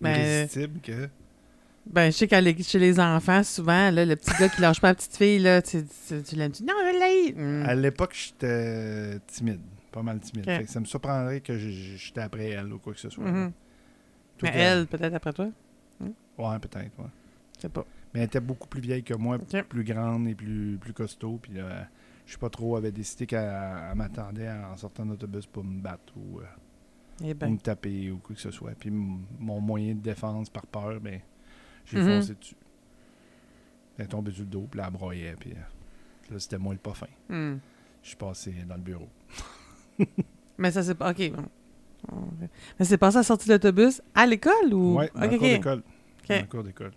[0.00, 1.08] Ben, irrésistible, que...
[1.84, 4.80] Ben, je sais qu'à l'é- chez les enfants, souvent, là, le petit gars qui lâche
[4.80, 6.52] pas la petite fille, là, tu, tu, tu l'aimes.
[6.52, 7.34] tu- Non, je l'ai.
[7.34, 7.66] Hmm.
[7.68, 9.60] À l'époque, j'étais timide.
[9.92, 10.48] Pas mal timide.
[10.48, 10.54] Ok.
[10.56, 13.24] Fait que ça me surprendrait que j'étais après elle ou quoi que ce soit.
[13.24, 13.52] Mhm.
[14.42, 15.50] Mais elle, peut-être après toi?
[16.38, 17.10] Ouais, peut-être, ouais.
[17.56, 17.84] Je sais pas.
[18.14, 19.38] Mais elle était beaucoup plus vieille que moi,
[19.68, 21.38] plus grande et plus, plus costaud.
[21.42, 21.86] Puis là,
[22.24, 23.40] je sais pas trop, elle avait décidé qu'elle
[23.90, 26.40] elle m'attendait en sortant d'autobus pour me battre ou...
[26.40, 26.44] euh,
[27.22, 27.52] Eh ou ben.
[27.52, 28.72] me taper ou quoi que ce soit.
[28.78, 31.20] Puis mon moyen de défense par peur, ben,
[31.84, 32.06] j'ai Mhm.
[32.20, 32.56] foncé dessus.
[33.98, 35.36] Elle est tombée sur le dos, puis elle broyait.
[35.38, 37.08] Puis euh, là, c'était moi le pas fin.
[37.28, 37.58] hmm.
[38.02, 39.08] Je suis passé dans le bureau.
[40.58, 41.10] Mais ça, c'est pas.
[41.10, 41.32] OK.
[41.32, 41.44] bon.
[42.78, 44.96] Mais c'est passé à la sortie de l'autobus à l'école ou?
[44.98, 45.52] Ouais, dans OK, le cours OK.
[45.52, 45.82] d'école.
[46.28, 46.40] Dans OK.
[46.40, 46.92] le cours d'école.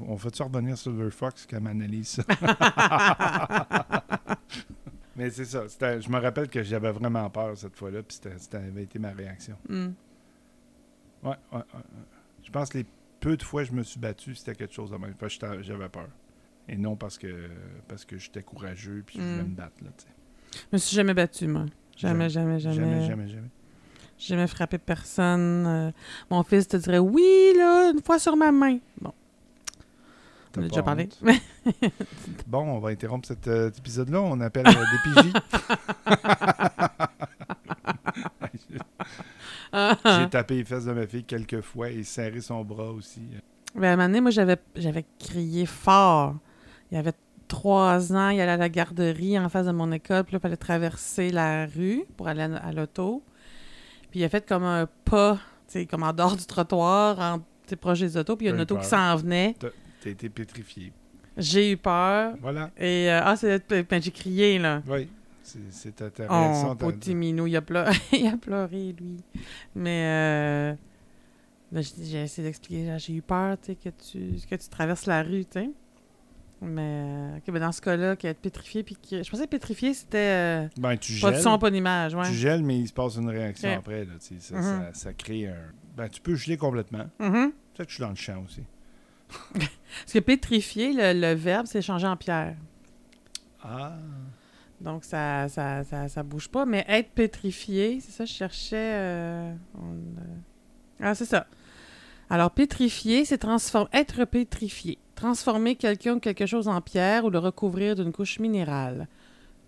[0.00, 2.22] On fait-tu revenir sur le Fox qu'elle m'analyse ça?
[5.16, 5.64] Mais c'est ça.
[5.68, 9.10] Je me rappelle que j'avais vraiment peur cette fois-là, puis c'était- c'était avait été ma
[9.10, 9.56] réaction.
[9.68, 9.90] Hmm.
[11.22, 11.60] Ouais, ouais.
[12.42, 12.86] Je pense que les
[13.18, 15.14] peu de fois que je me suis battu, c'était quelque chose de même.
[15.62, 16.08] J'avais peur.
[16.68, 17.48] Et non parce que
[17.88, 19.50] parce que j'étais courageux puis je voulais Mm.
[19.50, 19.74] me battre.
[19.82, 20.10] Là, tu sais.
[20.52, 21.66] Je me suis jamais battue, moi.
[21.96, 22.76] Jamais, jamais, jamais.
[22.76, 23.48] Jamais, jamais, jamais.
[24.18, 25.66] J'ai jamais frappé personne.
[25.66, 25.90] Euh,
[26.30, 28.78] mon fils te dirait oui, là, une fois sur ma main.
[29.00, 29.12] Bon,
[30.56, 31.08] on a déjà parlé.
[32.46, 34.20] Bon, on va interrompre cet, euh, cet épisode-là.
[34.20, 34.84] On appelle euh,
[35.14, 35.32] DPJ.
[40.04, 43.22] J'ai tapé les fesses de ma fille quelques fois et serré son bras aussi.
[43.74, 46.34] Ben, à un moment donné, moi, j'avais, j'avais crié fort.
[46.90, 47.14] Il y avait
[47.50, 50.42] trois ans, il allait à la garderie en face de mon école, puis là, il
[50.42, 53.22] fallait traverser la rue pour aller à, à l'auto.
[54.10, 55.34] Puis il a fait comme un pas,
[55.66, 57.40] tu sais, comme en dehors du trottoir, en,
[57.80, 58.82] proche des autos, puis il y a une auto peur.
[58.82, 59.54] qui s'en venait.
[59.58, 60.92] T'as été pétrifié.
[61.36, 62.34] J'ai eu peur.
[62.40, 62.70] Voilà.
[62.76, 64.82] Et, euh, ah, c'est, ben, j'ai crié, là.
[64.88, 65.08] Oui.
[65.42, 66.70] C'est- C'était ta réaction.
[66.72, 69.16] Oh, ta- petit minou, il a, pleuré, il a pleuré, lui.
[69.74, 70.74] Mais euh,
[71.72, 75.06] ben, j'ai j'ai essayé d'expliquer, j'ai eu peur, tu sais, que tu, que tu traverses
[75.06, 75.70] la rue, tu sais.
[76.62, 79.22] Mais euh, ben, dans ce cas-là, qu'être pétrifié, puis que...
[79.22, 82.26] Je pensais que pétrifié, c'était euh, Ben, tu pas de son, pas d'image, ouais.
[82.26, 84.04] Tu gèles, mais il se passe une réaction après.
[84.04, 85.56] Là, sais, ça, ça, ça crée un.
[85.96, 87.06] Ben, tu peux geler complètement.
[87.18, 87.52] Mhm.
[87.74, 88.62] Peut-être que je suis dans le champ aussi.
[89.54, 92.56] Parce que pétrifier, le, le verbe, c'est changer en pierre.
[93.62, 93.94] Ah.
[94.80, 96.66] Donc, ça, ça, ça, ça bouge pas.
[96.66, 98.76] Mais être pétrifié, c'est ça, je cherchais.
[98.76, 101.46] euh, on, euh, Ah, c'est ça.
[102.28, 104.98] Alors, pétrifier, c'est transformer, être pétrifié.
[105.20, 109.06] Transformer quelqu'un ou quelque chose en pierre ou le recouvrir d'une couche minérale.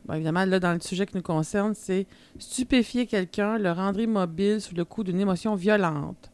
[0.06, 2.06] Bon, évidemment, là, dans le sujet qui nous concerne, c'est
[2.38, 6.32] stupéfier quelqu'un, le rendre immobile sous le coup d'une émotion violente.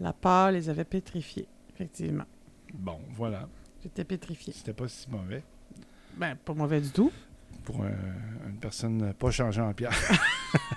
[0.00, 2.24] La peur les avait pétrifiés, effectivement.
[2.74, 3.48] Bon, voilà.
[3.84, 4.52] J'étais pétrifié.
[4.52, 5.44] C'était pas si mauvais
[6.16, 7.12] Ben, pas mauvais du tout.
[7.66, 9.92] Pour un- une personne pas changée en pierre.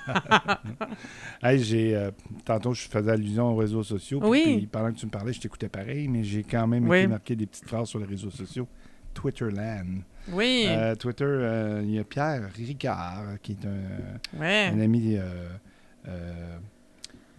[1.44, 1.96] hey, j'ai.
[1.96, 2.12] euh,
[2.44, 4.20] tantôt, je faisais allusion aux réseaux sociaux.
[4.24, 4.58] Oui.
[4.58, 6.98] puis pendant que tu me parlais, je t'écoutais pareil, mais j'ai quand même Oui.
[7.00, 8.68] été marqué des petites phrases sur les réseaux sociaux.
[9.14, 10.02] Twitterland.
[10.32, 10.66] Oui.
[10.68, 14.72] Euh, Twitter, euh, il y a Pierre Ricard, qui est un, ouais.
[14.74, 15.18] un ami,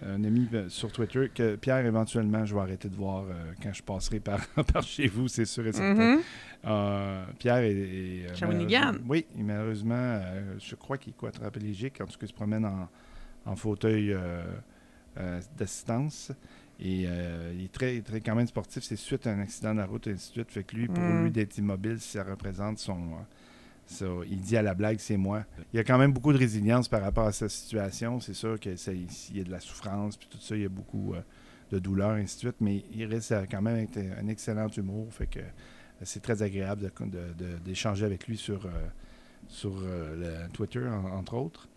[0.07, 3.72] un ami euh, sur Twitter que Pierre, éventuellement, je vais arrêter de voir euh, quand
[3.72, 4.40] je passerai par,
[4.72, 6.16] par chez vous, c'est sûr et certain.
[6.16, 6.20] Mhm.
[6.66, 7.72] Euh, Pierre est.
[7.72, 8.94] est, euh, Shawinigan.
[9.09, 12.01] Oui, et malheureusement, euh, je crois qu'il est quadriplégique.
[12.01, 12.88] En tout cas, il se promène en,
[13.46, 14.14] en fauteuil
[15.59, 16.32] d'assistance.
[16.82, 18.82] Et euh, il est très, très quand même sportif.
[18.82, 20.51] C'est suite à un accident de la route et ainsi de suite.
[20.51, 21.24] Fait que lui, pour Mm.
[21.24, 22.98] lui, d'être immobile, ça représente son.
[24.28, 25.45] Il dit à la blague, c'est moi.
[25.72, 28.20] Il y a quand même beaucoup de résilience par rapport à sa situation.
[28.20, 28.72] C'est sûr qu'il
[29.34, 31.20] y a de la souffrance, puis tout ça, il y a beaucoup euh,
[31.72, 32.57] de douleur, et ainsi de suite.
[32.61, 33.86] Mais il reste quand même
[34.20, 35.09] un excellent humour.
[35.12, 35.43] Fait que euh,
[36.03, 38.70] c'est très agréable de- de- de- d'échanger avec lui sur, euh,
[39.49, 41.68] sur euh, le Twitter, en- entre autres.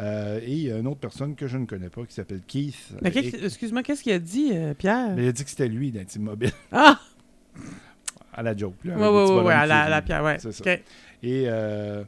[0.00, 2.40] Euh, et il y a une autre personne que je ne connais pas qui s'appelle
[2.46, 2.74] Keith.
[3.00, 5.14] Mais qu'est-ce- et- excuse-moi, qu'est-ce qu'il a dit, euh, Pierre?
[5.14, 6.98] mais il a dit que c'était lui immobile Ah!
[8.32, 8.74] à la joke.
[8.84, 10.38] là, Oui, oui, oui, à la, la Pierre, ouais.
[10.40, 10.64] C'est ça.
[11.24, 12.04] Et euh,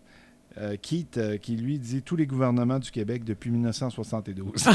[0.59, 4.53] euh, Keith, euh, qui lui dit tous les gouvernements du Québec depuis 1972.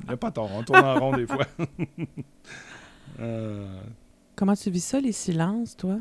[0.00, 1.44] Il n'y a pas tort, on tourne en rond des fois.
[3.20, 3.80] Euh,
[4.36, 5.98] Comment tu vis ça, les silences, toi?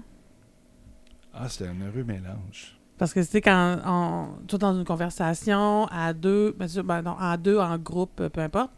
[1.34, 2.78] Ah, c'est un heureux mélange.
[3.00, 7.38] Parce que c'était quand on, toi dans une conversation à deux, ben, ben non, à
[7.38, 8.70] deux, en groupe, peu importe,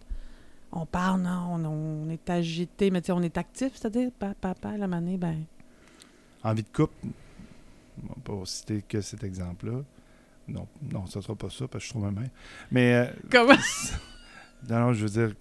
[0.71, 4.35] on parle, non, on, on est agité, mais tu sais, on est actif, c'est-à-dire, papa,
[4.53, 5.43] papa, la manée, ben.
[6.43, 6.93] Envie de couple,
[8.23, 9.81] pas citer que cet exemple-là.
[10.47, 12.27] Non, non, ça sera pas ça, parce que je trouve ma main.
[12.71, 13.53] Mais euh, Comment?
[14.69, 15.35] non, non, je veux dire,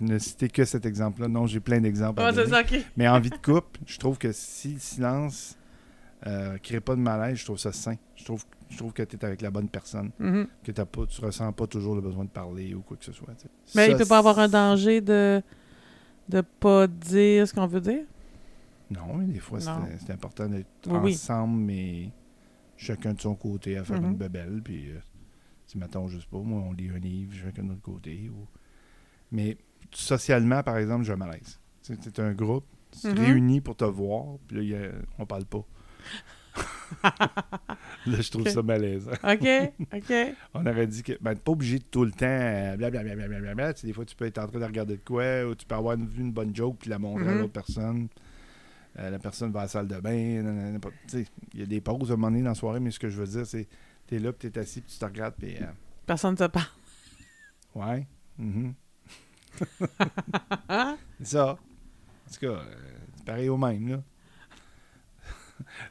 [0.00, 1.28] ne citer que cet exemple-là.
[1.28, 2.20] Non, j'ai plein d'exemples.
[2.20, 2.62] à Ah, ça.
[2.96, 5.56] Mais envie de couple, je trouve que si le silence
[6.26, 7.96] ne crée pas de malaise, je trouve ça sain.
[8.16, 10.46] Je trouve, je trouve que tu es avec la bonne personne, Mhm.
[10.62, 13.12] que t'as pas, tu ressens pas toujours le besoin de parler ou quoi que ce
[13.12, 13.28] soit.
[13.74, 15.42] Mais Ça, il peut pas avoir un danger de
[16.28, 18.04] de pas dire ce qu'on veut dire?
[18.90, 21.12] Non, mais des fois, c'est important d'être Oui, oui.
[21.14, 22.12] ensemble, mais
[22.76, 24.10] chacun de son côté à faire Mhm.
[24.10, 24.60] une bebelle.
[24.62, 24.98] Puis, euh,
[25.66, 28.28] si mettons, je sais pas, moi, on lit un livre, chacun de notre côté.
[28.28, 28.46] Ou...
[29.32, 29.56] Mais
[29.90, 31.58] socialement, par exemple, j'ai un malaise.
[31.82, 33.14] C'est un groupe, tu te Mhm.
[33.18, 35.64] réunis pour te voir, puis là, il y a- on parle pas.
[38.06, 38.48] là, je trouve Ok.
[38.48, 39.10] ça malaisant.
[39.24, 40.12] OK, OK.
[40.54, 43.16] On aurait dit que ben, pas obligé de tout le temps euh, blablabla.
[43.16, 43.74] blablabla.
[43.74, 45.66] Tu sais, des fois, tu peux être en train de regarder de quoi, ou tu
[45.66, 47.38] peux avoir une, une bonne joke puis la montrer à Mhm.
[47.40, 48.08] l'autre personne.
[48.98, 50.78] Euh, la personne va à la salle de bain.
[51.08, 52.98] tu Il y a des pauses à un moment donné dans la soirée, mais ce
[53.00, 53.66] que je veux dire, c'est
[54.06, 55.66] t'es là, puis t'es assis, puis tu te regardes, puis euh,
[56.06, 56.66] Personne ne se parle.
[57.74, 58.06] ouais.
[58.38, 58.74] mhm.
[61.20, 61.50] c'est ça.
[61.52, 61.56] En
[62.32, 62.74] tout cas, euh,
[63.16, 64.02] c'est pareil au même, là.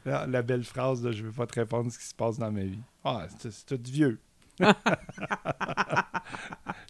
[0.26, 2.64] La belle phrase, là, je veux pas te répondre ce qui se passe dans ma
[2.64, 2.82] vie.
[3.02, 4.20] Ah, c'est tout vieux.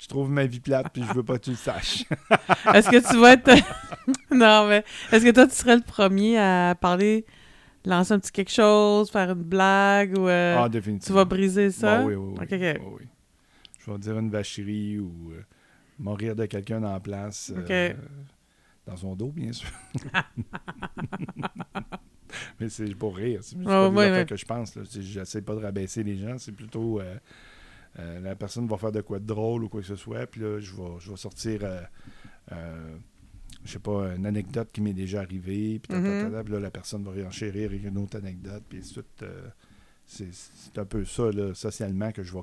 [0.04, 2.04] je trouve ma vie plate, puis je veux pas que tu le saches.
[2.74, 3.50] Est-ce que tu vas être.
[4.30, 7.24] non, mais est-ce que toi, tu serais le premier à parler,
[7.86, 10.28] lancer un petit quelque chose, faire une blague ou.
[10.28, 11.16] euh, ah, tu définitivement.
[11.16, 12.02] vas briser ça?
[12.02, 12.42] Bon, oui, oui, oui.
[12.42, 12.50] Ok.
[12.60, 13.08] Oui, oui.
[13.78, 15.42] Je vais dire une vacherie ou euh,
[15.98, 17.50] mourir de quelqu'un la place.
[17.56, 17.94] Euh,
[18.86, 19.70] dans son dos, bien sûr.
[22.60, 23.40] Mais c'est pour rire.
[23.42, 24.78] C'est pas Ouais, que je pense.
[25.00, 26.36] J'essaie pas de rabaisser les gens.
[26.36, 27.00] C'est plutôt...
[27.98, 30.26] euh, la personne va faire de quoi de drôle ou quoi que ce soit.
[30.26, 31.80] Puis là, je vais, je vais sortir euh,
[32.52, 32.96] euh,
[33.64, 36.42] je sais pas, une anecdote qui m'est déjà arrivée, puis Mhm.
[36.44, 39.22] puis là, la personne va réenchérir avec une autre anecdote, puis ainsi de suite.
[39.22, 39.48] euh,
[40.06, 42.42] c'est un peu ça, là, socialement, que je vais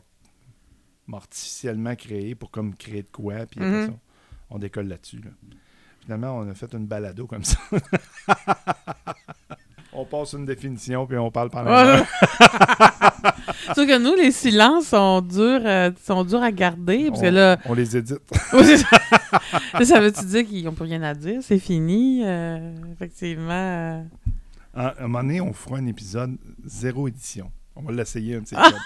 [1.08, 3.88] m'artificiellement créer pour comme créer de quoi, puis Mhm.
[3.88, 3.94] ça,
[4.50, 5.20] on décolle là-dessus.
[5.20, 5.30] là.
[6.00, 7.60] Finalement, on a fait une balado comme ça.
[9.94, 11.72] on passe une définition, puis on parle pendant.
[13.68, 17.08] Sauf que nous, les silences sont durs, euh, sont durs à garder.
[17.10, 18.20] Parce que On- là, On les édite.
[19.84, 20.00] Ça.
[20.00, 21.40] Veut-tu dire qu'ils n'ont plus rien à dire?
[21.42, 22.22] C'est fini?
[22.26, 23.52] euh, effectivement.
[23.52, 24.02] euh.
[24.74, 27.52] À à un moment donné, on fera un épisode zéro édition.
[27.76, 28.70] On va l'essayer un de ces Ah!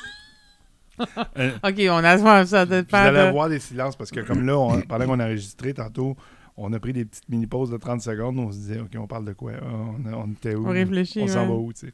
[1.37, 4.45] Euh, OK, on a ça Vous dépend allez de- avoir des silences parce que comme
[4.45, 6.15] là, on- pendant qu'on a enregistré tantôt,
[6.55, 8.39] on a pris des petites mini-pauses de 30 secondes.
[8.39, 9.51] On se disait, OK, on parle de quoi?
[9.61, 10.65] On, on était où?
[10.65, 11.19] On réfléchit.
[11.21, 11.47] On s'en ouais.
[11.47, 11.93] va où, tu sais?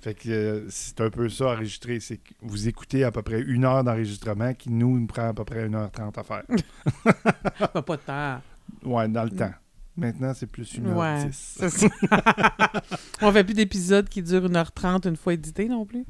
[0.00, 2.00] Fait que euh, c'est un peu ça, enregistrer.
[2.00, 5.34] C'est que vous écoutez à peu près une heure d'enregistrement qui nous nous prend à
[5.34, 6.42] peu près une heure trente à faire.
[7.72, 8.40] Pas, pas de temps.
[8.84, 9.52] Ouais, dans le temps.
[9.96, 11.26] Maintenant, c'est plus une heure Ouais.
[11.26, 11.56] dix.
[11.58, 11.88] c'est ça.
[13.20, 16.06] on fait plus d'épisodes qui durent 1h30 une fois édité non plus.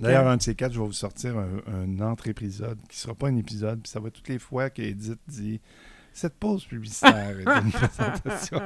[0.00, 3.14] D'ailleurs, euh, un de ces quatre, je vais vous sortir un, un entre-épisode qui sera
[3.14, 5.60] pas un épisode, puis ça va toutes les fois qu'Edith dit
[6.16, 8.60] cette pause publicitaire est une présentation.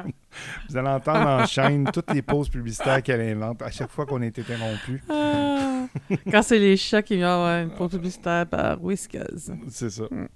[0.69, 4.23] Vous allez entendre en chaîne toutes les pauses publicitaires qu'elle invente à chaque fois qu'on
[4.23, 5.03] est interrompu.
[5.09, 5.87] ah,
[6.31, 9.51] quand c'est les chats qui viennent avoir une pause publicitaire par Whiskas.
[9.69, 10.05] C'est ça.
[10.05, 10.29] Mm.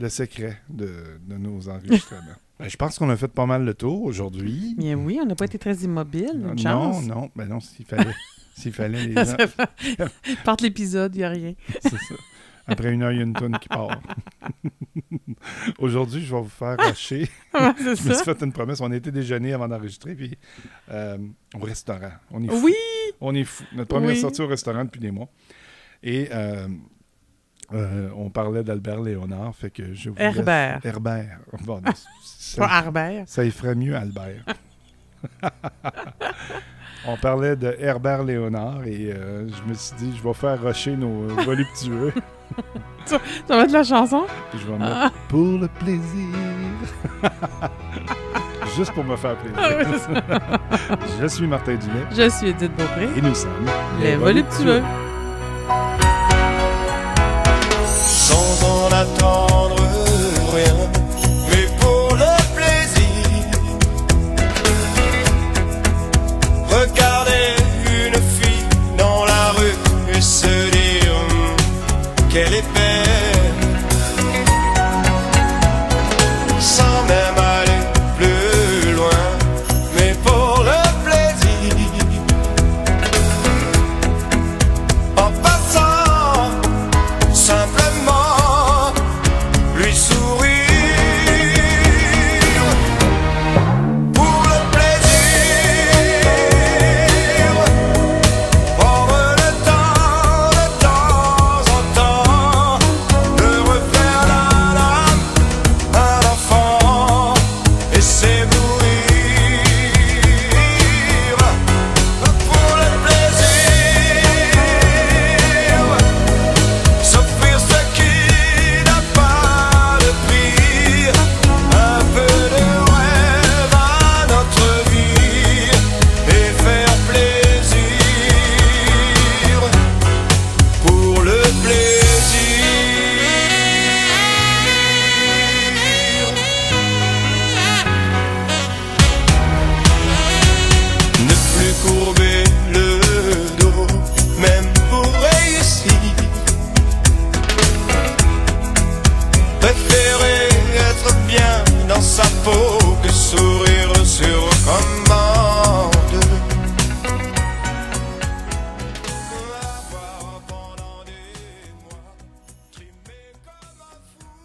[0.00, 0.90] Le secret de,
[1.26, 2.22] de nos enregistrements.
[2.58, 4.74] Ben, je pense qu'on a fait pas mal le tour aujourd'hui.
[4.76, 6.32] Bien oui, on n'a pas été très immobile.
[6.34, 7.06] Une non, chance.
[7.06, 8.12] non, ben non, s'il fallait,
[8.56, 9.36] s'il fallait les gens,
[10.44, 11.54] Parte l'épisode, il n'y a rien.
[11.80, 12.14] c'est ça.
[12.68, 13.98] Après une heure, il y a une tonne qui part.
[15.78, 17.28] Aujourd'hui, je vais vous faire rusher.
[17.54, 18.14] Je me ça.
[18.14, 18.80] suis fait une promesse.
[18.80, 20.36] On a été déjeuner avant d'enregistrer, puis
[20.90, 21.16] euh,
[21.54, 22.12] au restaurant.
[22.30, 22.60] On est fou.
[22.64, 22.74] Oui!
[23.20, 23.64] On est fou.
[23.74, 24.16] Notre première Oui.
[24.20, 25.28] sortie au restaurant depuis des mois.
[26.02, 26.68] Et euh,
[27.72, 30.80] euh, on parlait d'Albert Léonard, fait que je vous laisse- Herbert.
[30.84, 31.38] Herbert.
[31.64, 31.92] Bon, Pas
[32.24, 33.24] ça, Harbert.
[33.26, 34.44] ça y ferait mieux, Albert.
[37.06, 40.96] on parlait de Herbert Léonard et euh, je me suis dit, je vais faire rusher
[40.96, 42.12] nos voluptueux.
[43.06, 43.18] Ça
[43.56, 44.24] va être la chanson?
[44.50, 46.28] Puis je vais mettre Ah, pour le plaisir.
[48.76, 49.58] Juste pour me faire plaisir.
[49.58, 50.96] ah oui.
[51.20, 53.08] Je suis Martin Dumais Je suis Edith Beaupré.
[53.16, 53.50] et nous sommes
[54.00, 54.82] Les voluptueux.
[57.96, 59.76] sans en attendre
[60.54, 60.74] rien,